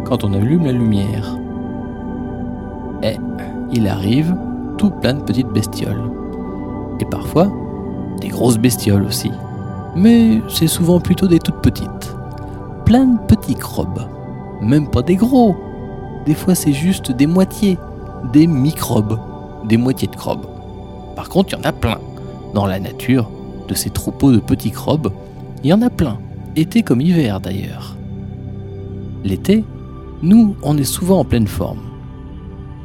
quand 0.06 0.24
on 0.24 0.34
allume 0.34 0.66
la 0.66 0.72
lumière? 0.72 1.38
Et 3.04 3.18
il 3.74 3.90
arrive 3.90 4.34
tout 4.78 4.90
plein 4.90 5.16
de 5.16 5.22
petites 5.22 5.50
bestioles. 5.50 6.21
Et 7.02 7.06
parfois, 7.06 7.52
des 8.20 8.30
grosses 8.30 8.60
bestioles 8.60 9.04
aussi. 9.04 9.32
Mais 9.96 10.42
c'est 10.48 10.68
souvent 10.68 11.00
plutôt 11.00 11.28
des 11.28 11.40
toutes 11.40 11.62
petites. 11.62 12.16
Plein 12.86 13.06
de 13.06 13.20
petits 13.28 13.56
crobes. 13.56 14.08
Même 14.62 14.90
pas 14.90 15.02
des 15.02 15.16
gros. 15.16 15.56
Des 16.26 16.36
fois, 16.36 16.56
c'est 16.56 16.74
juste 16.74 17.12
des 17.12 17.28
moitiés. 17.28 17.78
Des 18.32 18.46
microbes. 18.48 19.20
Des 19.68 19.78
moitiés 19.78 20.08
de 20.08 20.16
crobes. 20.16 20.46
Par 21.16 21.28
contre, 21.28 21.50
il 21.50 21.58
y 21.58 21.62
en 21.62 21.68
a 21.68 21.74
plein. 21.74 21.98
Dans 22.54 22.68
la 22.68 22.80
nature, 22.80 23.30
de 23.68 23.74
ces 23.74 23.90
troupeaux 23.90 24.32
de 24.32 24.40
petits 24.40 24.72
crobes, 24.72 25.12
il 25.64 25.70
y 25.70 25.74
en 25.74 25.82
a 25.82 25.90
plein. 25.90 26.20
Été 26.56 26.84
comme 26.84 27.02
hiver 27.02 27.40
d'ailleurs. 27.40 27.96
L'été, 29.24 29.64
nous, 30.22 30.56
on 30.62 30.78
est 30.78 30.84
souvent 30.84 31.20
en 31.20 31.26
pleine 31.26 31.48
forme. 31.48 31.82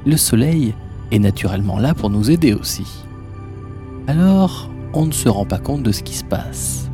Le 0.07 0.16
soleil 0.16 0.74
est 1.11 1.18
naturellement 1.18 1.79
là 1.79 1.94
pour 1.94 2.11
nous 2.11 2.31
aider 2.31 2.55
aussi. 2.55 2.87
Alors, 4.09 4.71
on 4.92 5.07
ne 5.07 5.12
se 5.12 5.29
rend 5.29 5.45
pas 5.45 5.59
compte 5.59 5.83
de 5.83 5.92
ce 5.92 6.03
qui 6.03 6.14
se 6.14 6.25
passe. 6.25 6.90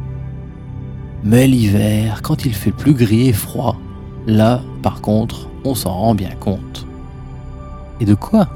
Mais 1.25 1.47
l'hiver, 1.47 2.23
quand 2.23 2.45
il 2.47 2.55
fait 2.55 2.73
plus 2.73 2.95
gris 2.95 3.29
et 3.29 3.33
froid, 3.33 3.77
là, 4.27 4.63
par 4.83 5.01
contre, 5.01 5.49
on 5.65 5.75
s'en 5.75 5.93
rend 5.93 6.15
bien 6.15 6.35
compte. 6.41 6.87
Et 8.01 8.05
de 8.05 8.15
quoi? 8.15 8.49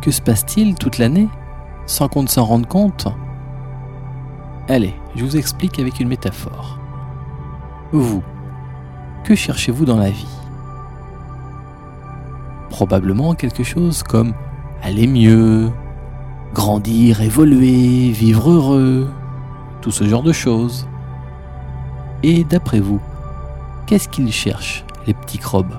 Que 0.00 0.10
se 0.10 0.22
passe-t-il 0.22 0.74
toute 0.74 0.98
l'année? 0.98 1.28
Sans 1.86 2.08
qu'on 2.08 2.22
ne 2.22 2.28
s'en 2.28 2.44
rende 2.44 2.66
compte? 2.66 3.06
Allez, 4.68 4.94
je 5.14 5.24
vous 5.24 5.36
explique 5.36 5.78
avec 5.78 6.00
une 6.00 6.08
métaphore. 6.08 6.78
Vous, 7.92 8.22
que 9.24 9.34
cherchez-vous 9.34 9.84
dans 9.84 9.98
la 9.98 10.10
vie? 10.10 10.38
Probablement 12.70 13.34
quelque 13.34 13.64
chose 13.64 14.02
comme 14.02 14.32
aller 14.82 15.06
mieux, 15.06 15.70
grandir, 16.54 17.20
évoluer, 17.20 18.10
vivre 18.10 18.50
heureux, 18.50 19.08
tout 19.80 19.90
ce 19.90 20.04
genre 20.04 20.22
de 20.22 20.32
choses. 20.32 20.86
Et 22.22 22.44
d'après 22.44 22.80
vous, 22.80 23.00
qu'est-ce 23.86 24.08
qu'ils 24.08 24.32
cherchent, 24.32 24.84
les 25.06 25.14
petits 25.14 25.38
crobes 25.38 25.78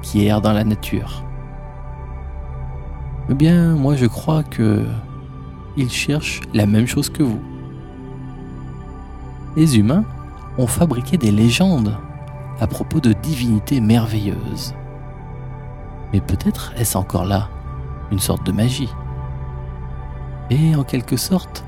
qui 0.00 0.26
errent 0.26 0.40
dans 0.40 0.52
la 0.52 0.64
nature? 0.64 1.24
Eh 3.28 3.34
bien, 3.34 3.74
moi 3.74 3.94
je 3.94 4.06
crois 4.06 4.42
que 4.42 4.84
ils 5.76 5.90
cherchent 5.90 6.40
la 6.52 6.66
même 6.66 6.86
chose 6.86 7.08
que 7.08 7.22
vous. 7.22 7.40
Les 9.56 9.78
humains 9.78 10.04
ont 10.58 10.66
fabriqué 10.66 11.16
des 11.16 11.30
légendes 11.30 11.96
à 12.60 12.66
propos 12.66 13.00
de 13.00 13.12
divinités 13.12 13.80
merveilleuses. 13.80 14.74
Mais 16.12 16.20
peut-être 16.20 16.72
est-ce 16.76 16.96
encore 16.96 17.24
là 17.24 17.48
une 18.10 18.18
sorte 18.18 18.44
de 18.46 18.52
magie. 18.52 18.90
Et 20.52 20.76
en 20.76 20.84
quelque 20.84 21.16
sorte, 21.16 21.64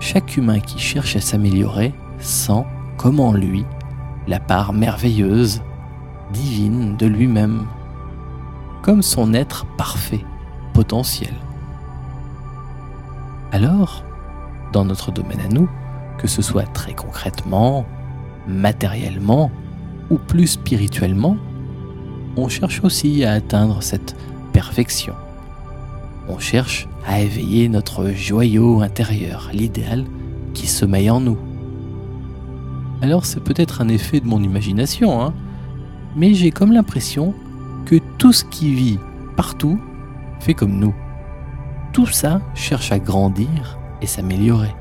chaque 0.00 0.38
humain 0.38 0.58
qui 0.58 0.78
cherche 0.78 1.14
à 1.14 1.20
s'améliorer 1.20 1.92
sent, 2.20 2.64
comme 2.96 3.20
en 3.20 3.34
lui, 3.34 3.66
la 4.26 4.40
part 4.40 4.72
merveilleuse, 4.72 5.60
divine 6.32 6.96
de 6.96 7.04
lui-même, 7.04 7.66
comme 8.80 9.02
son 9.02 9.34
être 9.34 9.66
parfait, 9.76 10.24
potentiel. 10.72 11.34
Alors, 13.52 14.02
dans 14.72 14.86
notre 14.86 15.12
domaine 15.12 15.40
à 15.40 15.48
nous, 15.48 15.68
que 16.16 16.26
ce 16.26 16.40
soit 16.40 16.72
très 16.72 16.94
concrètement, 16.94 17.84
matériellement 18.48 19.50
ou 20.10 20.16
plus 20.16 20.46
spirituellement, 20.46 21.36
on 22.38 22.48
cherche 22.48 22.82
aussi 22.84 23.22
à 23.22 23.32
atteindre 23.32 23.82
cette 23.82 24.16
perfection. 24.54 25.14
On 26.26 26.38
cherche 26.38 26.88
à 27.06 27.20
éveiller 27.20 27.68
notre 27.68 28.10
joyau 28.10 28.80
intérieur, 28.80 29.50
l'idéal 29.52 30.04
qui 30.54 30.66
sommeille 30.66 31.10
en 31.10 31.20
nous. 31.20 31.38
Alors 33.02 33.26
c'est 33.26 33.42
peut-être 33.42 33.82
un 33.82 33.88
effet 33.88 34.20
de 34.20 34.26
mon 34.26 34.42
imagination, 34.42 35.22
hein, 35.22 35.34
mais 36.16 36.34
j'ai 36.34 36.50
comme 36.50 36.72
l'impression 36.72 37.34
que 37.84 37.96
tout 38.18 38.32
ce 38.32 38.44
qui 38.44 38.74
vit 38.74 38.98
partout 39.36 39.78
fait 40.40 40.54
comme 40.54 40.78
nous. 40.78 40.94
Tout 41.92 42.06
ça 42.06 42.40
cherche 42.54 42.92
à 42.92 42.98
grandir 42.98 43.78
et 44.00 44.06
s'améliorer, 44.06 44.74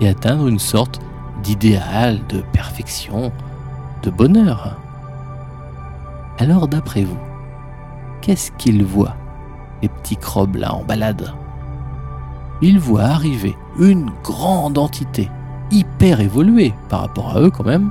et 0.00 0.08
atteindre 0.08 0.48
une 0.48 0.58
sorte 0.58 1.00
d'idéal, 1.42 2.20
de 2.28 2.42
perfection, 2.52 3.32
de 4.02 4.10
bonheur. 4.10 4.78
Alors 6.38 6.68
d'après 6.68 7.02
vous, 7.02 7.18
qu'est-ce 8.20 8.52
qu'ils 8.52 8.84
voient, 8.84 9.16
les 9.82 9.88
petits 9.88 10.16
crobes 10.16 10.56
là 10.56 10.74
en 10.74 10.84
balade 10.84 11.32
Ils 12.62 12.78
voient 12.78 13.02
arriver 13.02 13.54
une 13.78 14.10
grande 14.22 14.78
entité, 14.78 15.30
hyper 15.70 16.20
évoluée 16.20 16.74
par 16.88 17.00
rapport 17.00 17.36
à 17.36 17.40
eux 17.40 17.50
quand 17.50 17.64
même, 17.64 17.90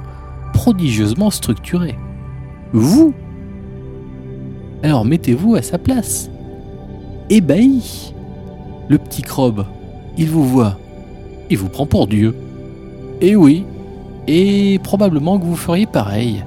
prodigieusement 0.54 1.30
structurée. 1.30 1.98
Vous 2.74 3.14
Alors 4.84 5.06
mettez-vous 5.06 5.56
à 5.56 5.62
sa 5.62 5.78
place. 5.78 6.30
Ébahi 7.30 8.14
Le 8.90 8.98
petit 8.98 9.22
crobe, 9.22 9.66
il 10.18 10.30
vous 10.30 10.46
voit, 10.46 10.78
il 11.50 11.58
vous 11.58 11.70
prend 11.70 11.86
pour 11.86 12.08
Dieu. 12.08 12.36
Et 13.22 13.36
oui, 13.36 13.66
et 14.28 14.80
probablement 14.84 15.40
que 15.40 15.46
vous 15.46 15.56
feriez 15.56 15.86
pareil 15.86 16.44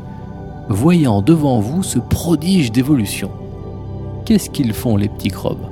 voyant 0.69 1.23
devant 1.23 1.61
vous 1.61 1.83
ce 1.83 1.99
prodige 1.99 2.71
d'évolution. 2.73 3.31
Qu'est-ce 4.29 4.51
qu'ils 4.51 4.75
font 4.75 4.99
les 4.99 5.09
petits 5.09 5.31
crobes? 5.31 5.71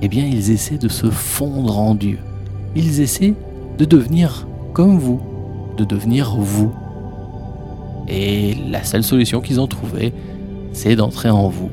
Eh 0.00 0.06
bien 0.06 0.24
ils 0.24 0.52
essaient 0.52 0.78
de 0.78 0.88
se 0.88 1.10
fondre 1.10 1.76
en 1.76 1.96
Dieu. 1.96 2.20
Ils 2.76 3.00
essaient 3.00 3.34
de 3.78 3.84
devenir 3.84 4.46
comme 4.74 4.96
vous, 4.96 5.20
de 5.76 5.82
devenir 5.82 6.36
vous. 6.36 6.72
Et 8.06 8.54
la 8.70 8.84
seule 8.84 9.02
solution 9.02 9.40
qu'ils 9.40 9.60
ont 9.60 9.66
trouvée, 9.66 10.12
c'est 10.72 10.94
d'entrer 10.94 11.30
en 11.30 11.48
vous. 11.48 11.70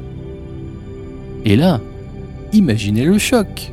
Et 1.45 1.55
là, 1.55 1.81
imaginez 2.51 3.05
le 3.05 3.19
choc. 3.19 3.71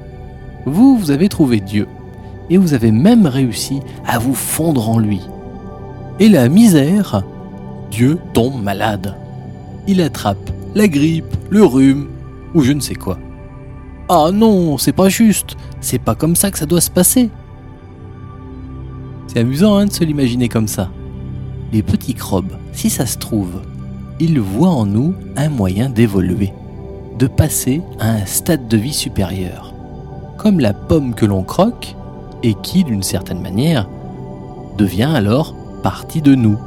Vous, 0.67 0.99
vous 0.99 1.11
avez 1.11 1.31
trouvé 1.31 1.61
Dieu, 1.61 1.89
et 2.51 2.59
vous 2.59 2.75
avez 2.75 2.93
même 2.93 3.27
réussi 3.27 3.81
à 4.07 4.19
vous 4.19 4.35
fondre 4.35 4.91
en 4.91 4.99
lui. 4.99 5.23
Et 6.21 6.29
la 6.29 6.51
misère, 6.51 7.23
Dieu 7.91 8.19
tombe 8.35 8.63
malade. 8.63 9.17
Il 9.87 10.03
attrape 10.03 10.51
la 10.77 10.89
grippe, 10.89 11.35
le 11.49 11.65
rhume, 11.65 12.07
ou 12.55 12.61
je 12.61 12.73
ne 12.73 12.81
sais 12.81 12.95
quoi. 12.95 13.19
Ah 14.11 14.29
non, 14.31 14.77
c'est 14.77 14.93
pas 14.93 15.09
juste, 15.09 15.57
c'est 15.81 15.99
pas 15.99 16.15
comme 16.15 16.37
ça 16.37 16.51
que 16.51 16.59
ça 16.59 16.67
doit 16.67 16.83
se 16.83 16.91
passer. 16.91 17.31
C'est 19.27 19.41
amusant 19.41 19.79
hein, 19.79 19.87
de 19.87 19.93
se 19.93 20.05
l'imaginer 20.05 20.51
comme 20.51 20.69
ça. 20.69 20.91
Les 21.73 21.83
petits 21.83 22.13
crobes, 22.13 22.53
si 22.73 22.91
ça 22.91 23.07
se 23.07 23.17
trouve, 23.17 23.63
ils 24.21 24.39
voient 24.39 24.69
en 24.69 24.85
nous 24.85 25.15
un 25.37 25.49
moyen 25.49 25.89
d'évoluer, 25.89 26.53
de 27.19 27.27
passer 27.27 27.81
à 27.99 28.11
un 28.11 28.27
stade 28.27 28.69
de 28.69 28.77
vie 28.77 28.93
supérieur, 28.93 29.73
comme 30.37 30.61
la 30.61 30.75
pomme 30.75 31.15
que 31.15 31.25
l'on 31.25 31.43
croque 31.43 31.97
et 32.43 32.53
qui, 32.53 32.85
d'une 32.85 33.03
certaine 33.03 33.41
manière, 33.41 33.89
devient 34.77 35.11
alors 35.15 35.55
partie 35.83 36.21
de 36.21 36.35
nous. 36.35 36.59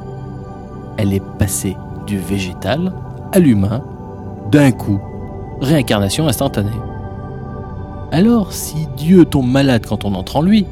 Elle 0.98 1.14
est 1.14 1.24
passée 1.38 1.78
du 2.08 2.18
végétal 2.18 2.92
à 3.32 3.38
l'humain 3.38 3.84
d'un 4.52 4.72
coup. 4.72 5.00
Réincarnation 5.62 6.28
instantanée. 6.28 6.70
Alors, 8.12 8.54
si 8.54 8.88
Dieu 8.98 9.26
tombe 9.26 9.50
malade 9.50 9.86
quand 9.88 10.06
on 10.06 10.16
entre 10.16 10.38
en 10.38 10.42
lui, 10.42 10.66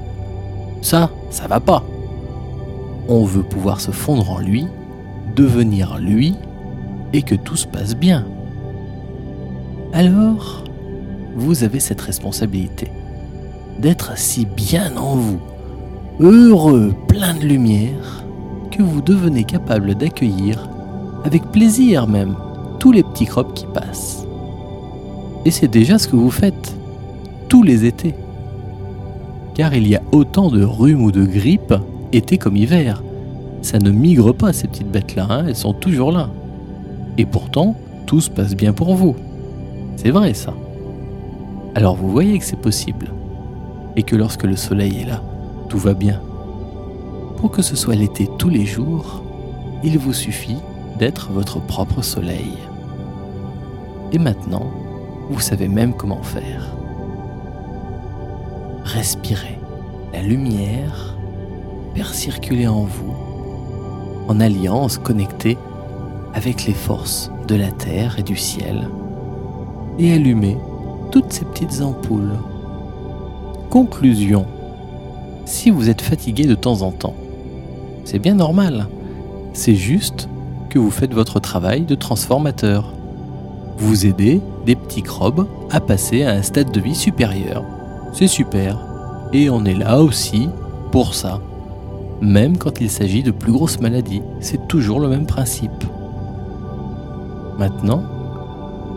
ça, 0.81 1.11
ça 1.29 1.47
va 1.47 1.59
pas. 1.59 1.83
On 3.09 3.23
veut 3.23 3.43
pouvoir 3.43 3.79
se 3.79 3.91
fondre 3.91 4.31
en 4.31 4.39
lui, 4.39 4.67
devenir 5.35 5.97
lui, 5.99 6.35
et 7.13 7.21
que 7.21 7.35
tout 7.35 7.55
se 7.55 7.67
passe 7.67 7.95
bien. 7.95 8.25
Alors, 9.93 10.63
vous 11.35 11.63
avez 11.63 11.79
cette 11.79 12.01
responsabilité 12.01 12.91
d'être 13.79 14.17
si 14.17 14.45
bien 14.45 14.97
en 14.97 15.15
vous, 15.15 15.39
heureux, 16.19 16.93
plein 17.07 17.35
de 17.35 17.45
lumière, 17.45 18.23
que 18.71 18.81
vous 18.81 19.01
devenez 19.01 19.43
capable 19.43 19.93
d'accueillir, 19.93 20.69
avec 21.23 21.43
plaisir 21.51 22.07
même, 22.07 22.35
tous 22.79 22.91
les 22.91 23.03
petits 23.03 23.25
crops 23.25 23.53
qui 23.53 23.65
passent. 23.65 24.25
Et 25.45 25.51
c'est 25.51 25.67
déjà 25.67 25.97
ce 25.97 26.07
que 26.07 26.15
vous 26.15 26.31
faites, 26.31 26.75
tous 27.49 27.63
les 27.63 27.85
étés. 27.85 28.15
Car 29.55 29.73
il 29.73 29.87
y 29.87 29.95
a 29.95 30.01
autant 30.11 30.49
de 30.49 30.63
rhume 30.63 31.01
ou 31.01 31.11
de 31.11 31.25
grippe, 31.25 31.73
été 32.11 32.37
comme 32.37 32.57
hiver. 32.57 33.03
Ça 33.61 33.79
ne 33.79 33.89
migre 33.89 34.33
pas 34.33 34.53
ces 34.53 34.67
petites 34.67 34.91
bêtes-là, 34.91 35.27
hein, 35.29 35.45
elles 35.47 35.55
sont 35.55 35.73
toujours 35.73 36.11
là. 36.11 36.29
Et 37.17 37.25
pourtant, 37.25 37.75
tout 38.05 38.21
se 38.21 38.29
passe 38.29 38.55
bien 38.55 38.73
pour 38.73 38.95
vous. 38.95 39.15
C'est 39.95 40.11
vrai 40.11 40.33
ça. 40.33 40.53
Alors 41.75 41.95
vous 41.95 42.09
voyez 42.09 42.37
que 42.39 42.45
c'est 42.45 42.59
possible 42.59 43.11
et 43.95 44.03
que 44.03 44.15
lorsque 44.15 44.43
le 44.43 44.55
soleil 44.55 45.01
est 45.01 45.09
là, 45.09 45.21
tout 45.69 45.77
va 45.77 45.93
bien. 45.93 46.21
Pour 47.37 47.51
que 47.51 47.61
ce 47.61 47.75
soit 47.75 47.95
l'été 47.95 48.29
tous 48.37 48.49
les 48.49 48.65
jours, 48.65 49.23
il 49.83 49.97
vous 49.97 50.13
suffit 50.13 50.57
d'être 50.97 51.31
votre 51.31 51.59
propre 51.59 52.01
soleil. 52.01 52.53
Et 54.11 54.19
maintenant, 54.19 54.71
vous 55.29 55.39
savez 55.39 55.67
même 55.67 55.93
comment 55.93 56.23
faire. 56.23 56.75
Respirez 58.83 59.59
la 60.13 60.21
lumière, 60.21 61.15
faire 61.95 62.67
en 62.67 62.83
vous, 62.83 63.15
en 64.27 64.39
alliance 64.39 64.97
connectée 64.97 65.57
avec 66.33 66.65
les 66.65 66.73
forces 66.73 67.31
de 67.47 67.55
la 67.55 67.71
terre 67.71 68.19
et 68.19 68.23
du 68.23 68.37
ciel, 68.37 68.89
et 69.99 70.13
allumez 70.13 70.57
toutes 71.11 71.33
ces 71.33 71.45
petites 71.45 71.81
ampoules 71.81 72.37
Conclusion. 73.69 74.45
Si 75.45 75.71
vous 75.71 75.89
êtes 75.89 76.01
fatigué 76.01 76.45
de 76.45 76.55
temps 76.55 76.81
en 76.83 76.91
temps, 76.91 77.15
c'est 78.05 78.19
bien 78.19 78.35
normal. 78.35 78.87
C'est 79.51 79.75
juste 79.75 80.29
que 80.67 80.79
vous 80.79 80.91
faites 80.91 81.13
votre 81.13 81.39
travail 81.39 81.81
de 81.81 81.95
transformateur. 81.95 82.93
Vous 83.77 84.05
aidez 84.05 84.41
des 84.65 84.75
petits 84.75 85.03
crobes 85.03 85.47
à 85.71 85.79
passer 85.79 86.23
à 86.23 86.31
un 86.31 86.41
stade 86.41 86.71
de 86.71 86.79
vie 86.79 86.95
supérieur. 86.95 87.63
C'est 88.13 88.27
super. 88.27 88.79
Et 89.33 89.49
on 89.49 89.65
est 89.65 89.75
là 89.75 89.99
aussi 90.01 90.49
pour 90.91 91.13
ça. 91.13 91.39
Même 92.21 92.57
quand 92.57 92.81
il 92.81 92.89
s'agit 92.89 93.23
de 93.23 93.31
plus 93.31 93.51
grosses 93.51 93.79
maladies, 93.79 94.23
c'est 94.39 94.67
toujours 94.67 94.99
le 94.99 95.07
même 95.07 95.25
principe. 95.25 95.83
Maintenant, 97.59 98.03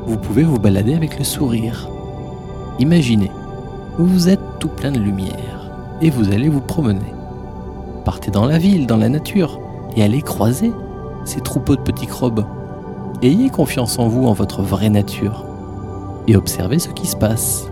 vous 0.07 0.17
pouvez 0.17 0.43
vous 0.43 0.59
balader 0.59 0.95
avec 0.95 1.19
le 1.19 1.25
sourire. 1.25 1.89
Imaginez, 2.79 3.31
vous 3.99 4.29
êtes 4.29 4.41
tout 4.59 4.69
plein 4.69 4.93
de 4.93 4.99
lumière 4.99 5.71
et 6.01 6.11
vous 6.11 6.33
allez 6.33 6.49
vous 6.49 6.63
promener. 6.63 7.13
Partez 8.05 8.31
dans 8.31 8.47
la 8.47 8.59
ville, 8.59 8.87
dans 8.87 8.97
la 8.97 9.11
nature 9.11 9.61
et 9.97 10.03
allez 10.03 10.23
croiser 10.23 10.73
ces 11.25 11.41
troupeaux 11.41 11.77
de 11.77 11.81
petits 11.81 12.07
crobes. 12.07 12.45
Ayez 13.23 13.51
confiance 13.51 13.99
en 13.99 14.09
vous, 14.09 14.27
en 14.27 14.33
votre 14.33 14.63
vraie 14.63 14.91
nature 14.91 15.45
et 16.27 16.37
observez 16.37 16.79
ce 16.79 16.89
qui 16.89 17.07
se 17.07 17.17
passe. 17.17 17.67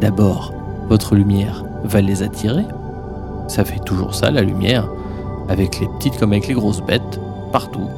D'abord, 0.00 0.52
votre 0.88 1.14
lumière 1.14 1.64
va 1.84 2.00
les 2.00 2.22
attirer. 2.22 2.66
Ça 3.48 3.64
fait 3.64 3.80
toujours 3.80 4.14
ça, 4.14 4.30
la 4.30 4.42
lumière, 4.42 4.88
avec 5.48 5.80
les 5.80 5.88
petites 5.88 6.18
comme 6.18 6.32
avec 6.32 6.48
les 6.48 6.54
grosses 6.54 6.82
bêtes, 6.82 7.20
partout. 7.52 7.88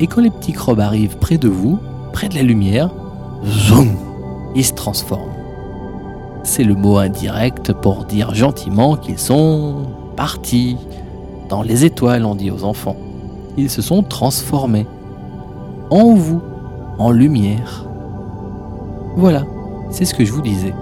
Et 0.00 0.06
quand 0.06 0.20
les 0.20 0.30
petits 0.30 0.52
crobes 0.52 0.80
arrivent 0.80 1.18
près 1.18 1.38
de 1.38 1.48
vous, 1.48 1.78
près 2.12 2.28
de 2.28 2.34
la 2.34 2.42
lumière, 2.42 2.90
zoom, 3.44 3.90
ils 4.54 4.64
se 4.64 4.74
transforment 4.74 5.36
c'est 6.46 6.64
le 6.64 6.74
mot 6.74 6.98
indirect 6.98 7.72
pour 7.72 8.04
dire 8.04 8.34
gentiment 8.34 8.96
qu'ils 8.96 9.18
sont 9.18 9.82
partis. 10.16 10.76
Dans 11.48 11.62
les 11.62 11.84
étoiles, 11.84 12.24
on 12.24 12.34
dit 12.34 12.50
aux 12.50 12.64
enfants. 12.64 12.96
Ils 13.56 13.70
se 13.70 13.82
sont 13.82 14.02
transformés. 14.02 14.86
En 15.90 16.14
vous, 16.14 16.42
en 16.98 17.10
lumière. 17.10 17.86
Voilà, 19.16 19.44
c'est 19.90 20.04
ce 20.04 20.14
que 20.14 20.24
je 20.24 20.32
vous 20.32 20.42
disais. 20.42 20.74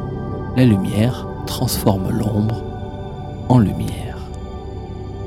La 0.57 0.65
lumière 0.65 1.27
transforme 1.47 2.11
l'ombre 2.11 2.63
en 3.49 3.59
lumière. 3.59 4.19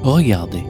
Regardez. 0.03 0.65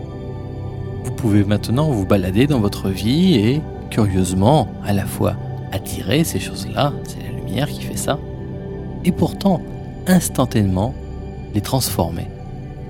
Vous 1.03 1.11
pouvez 1.11 1.43
maintenant 1.43 1.89
vous 1.89 2.05
balader 2.05 2.47
dans 2.47 2.59
votre 2.59 2.89
vie 2.89 3.35
et, 3.35 3.61
curieusement, 3.89 4.67
à 4.83 4.93
la 4.93 5.05
fois 5.05 5.35
attirer 5.71 6.23
ces 6.23 6.39
choses-là, 6.39 6.93
c'est 7.03 7.23
la 7.23 7.37
lumière 7.37 7.69
qui 7.69 7.81
fait 7.81 7.97
ça, 7.97 8.19
et 9.03 9.11
pourtant 9.11 9.61
instantanément 10.05 10.93
les 11.53 11.61
transformer, 11.61 12.27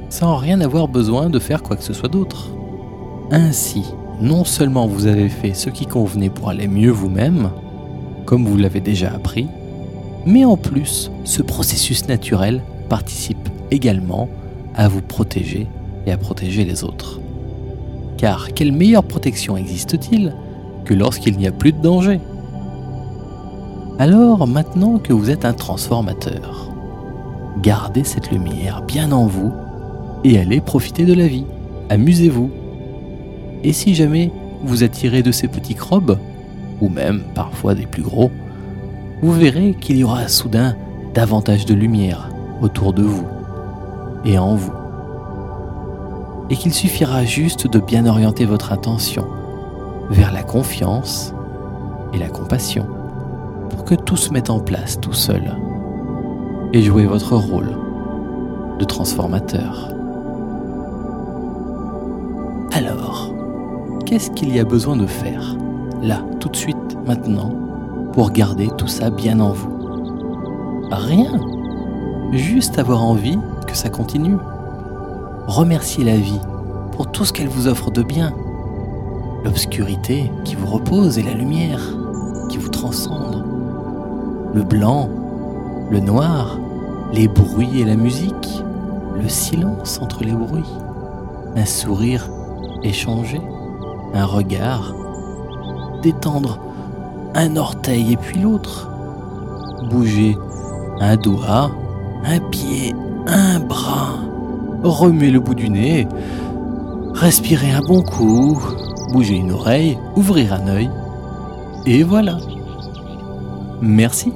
sans 0.10 0.36
rien 0.36 0.62
avoir 0.62 0.88
besoin 0.88 1.30
de 1.30 1.39
faire 1.39 1.63
quoi 1.63 1.76
que 1.76 1.84
ce 1.84 1.93
soit 1.93 2.10
d'autre. 2.10 2.50
Ainsi, 3.32 3.84
non 4.22 4.46
seulement 4.46 4.88
vous 4.88 5.06
avez 5.06 5.30
fait 5.30 5.54
ce 5.54 5.70
qui 5.70 5.86
convenait 5.86 6.30
pour 6.30 6.50
aller 6.50 6.68
mieux 6.68 6.92
vous-même, 6.92 7.50
comme 8.26 8.46
vous 8.46 8.58
l'avez 8.58 8.80
déjà 8.80 9.12
appris, 9.12 9.48
mais 10.26 10.46
en 10.46 10.58
plus, 10.58 11.12
ce 11.24 11.42
processus 11.42 12.08
naturel 12.08 12.62
participe 12.90 13.50
également 13.72 14.30
à 14.76 14.88
vous 14.88 15.02
protéger 15.02 15.68
et 16.06 16.12
à 16.12 16.18
protéger 16.18 16.63
les 16.63 16.84
autres. 16.84 17.20
Car 18.18 18.54
quelle 18.54 18.72
meilleure 18.72 19.04
protection 19.04 19.58
existe-t-il 19.58 20.34
que 20.86 20.94
lorsqu'il 20.94 21.38
n'y 21.38 21.48
a 21.48 21.52
plus 21.52 21.74
de 21.74 21.82
danger? 21.82 22.20
Alors 24.00 24.48
maintenant 24.48 25.00
que 25.00 25.13
vous 25.13 25.30
êtes 25.30 25.44
un 25.44 25.54
transformateur, 25.54 26.72
gardez 27.62 28.04
cette 28.04 28.32
lumière 28.32 28.84
bien 28.84 29.12
en 29.12 29.26
vous 29.26 29.52
et 30.24 30.40
allez 30.40 30.62
profiter 30.62 31.06
de 31.06 31.13
la 31.13 31.28
vie. 31.28 31.46
Amusez-vous. 31.90 32.50
Et 33.63 33.73
si 33.73 33.95
jamais 33.95 34.31
vous 34.63 34.83
attirez 34.83 35.23
de 35.23 35.31
ces 35.31 35.47
petits 35.47 35.75
crobes, 35.75 36.17
ou 36.81 36.89
même 36.89 37.23
parfois 37.33 37.75
des 37.75 37.85
plus 37.85 38.03
gros, 38.03 38.31
vous 39.21 39.31
verrez 39.31 39.75
qu'il 39.79 39.97
y 39.97 40.03
aura 40.03 40.27
soudain 40.27 40.75
davantage 41.13 41.65
de 41.65 41.73
lumière 41.73 42.29
autour 42.62 42.93
de 42.93 43.03
vous 43.03 43.25
et 44.25 44.37
en 44.37 44.55
vous. 44.55 44.73
Et 46.49 46.55
qu'il 46.55 46.73
suffira 46.73 47.25
juste 47.25 47.67
de 47.67 47.79
bien 47.79 48.05
orienter 48.05 48.45
votre 48.45 48.71
attention 48.71 49.25
vers 50.10 50.31
la 50.31 50.43
confiance 50.43 51.33
et 52.13 52.17
la 52.17 52.29
compassion 52.29 52.87
pour 53.69 53.83
que 53.83 53.95
tout 53.95 54.15
se 54.15 54.31
mette 54.31 54.49
en 54.49 54.60
place 54.60 54.99
tout 55.01 55.13
seul 55.13 55.58
et 56.73 56.81
jouez 56.81 57.05
votre 57.05 57.35
rôle 57.35 57.75
de 58.79 58.85
transformateur. 58.85 59.96
Qu'est-ce 64.08 64.31
qu'il 64.31 64.55
y 64.55 64.60
a 64.62 64.63
besoin 64.63 64.95
de 64.95 65.05
faire, 65.05 65.58
là, 66.01 66.23
tout 66.39 66.47
de 66.47 66.55
suite, 66.55 66.97
maintenant, 67.05 67.51
pour 68.13 68.31
garder 68.31 68.69
tout 68.77 68.87
ça 68.87 69.10
bien 69.10 69.41
en 69.41 69.51
vous? 69.51 69.69
Rien. 70.89 71.41
Juste 72.31 72.79
avoir 72.79 73.03
envie 73.03 73.37
que 73.67 73.75
ça 73.75 73.89
continue. 73.89 74.37
Remercier 75.47 76.05
la 76.05 76.15
vie 76.15 76.39
pour 76.93 77.12
tout 77.12 77.25
ce 77.25 77.33
qu'elle 77.33 77.49
vous 77.49 77.67
offre 77.67 77.91
de 77.91 78.01
bien. 78.01 78.31
l'obscurité 79.43 80.31
qui 80.43 80.55
vous 80.55 80.67
repose 80.67 81.17
et 81.17 81.23
la 81.23 81.33
lumière 81.33 81.81
qui 82.49 82.58
vous 82.58 82.69
transcende, 82.69 83.45
le 84.53 84.63
blanc, 84.63 85.10
le 85.89 85.99
noir, 85.99 86.60
les 87.13 87.27
bruits 87.27 87.79
et 87.79 87.85
la 87.85 87.95
musique, 87.95 88.63
le 89.21 89.29
silence 89.29 89.99
entre 90.01 90.23
les 90.23 90.33
bruits, 90.33 90.73
un 91.55 91.65
sourire 91.65 92.29
échangé, 92.83 93.41
un 94.13 94.25
regard, 94.25 94.93
détendre 96.01 96.60
un 97.35 97.55
orteil 97.55 98.13
et 98.13 98.17
puis 98.17 98.41
l'autre, 98.41 98.89
bouger 99.89 100.37
un 100.99 101.15
doigt, 101.15 101.71
un 102.25 102.39
pied, 102.49 102.95
un 103.27 103.60
bras, 103.60 104.15
remuer 104.83 105.31
le 105.31 105.39
bout 105.39 105.55
du 105.55 105.69
nez, 105.69 106.08
respirer 107.13 107.71
un 107.71 107.81
bon 107.81 108.01
coup, 108.01 108.60
bouger 109.12 109.35
une 109.35 109.51
oreille, 109.51 109.97
ouvrir 110.15 110.53
un 110.53 110.67
œil, 110.67 110.89
et 111.85 112.03
voilà. 112.03 112.37
Merci. 113.81 114.33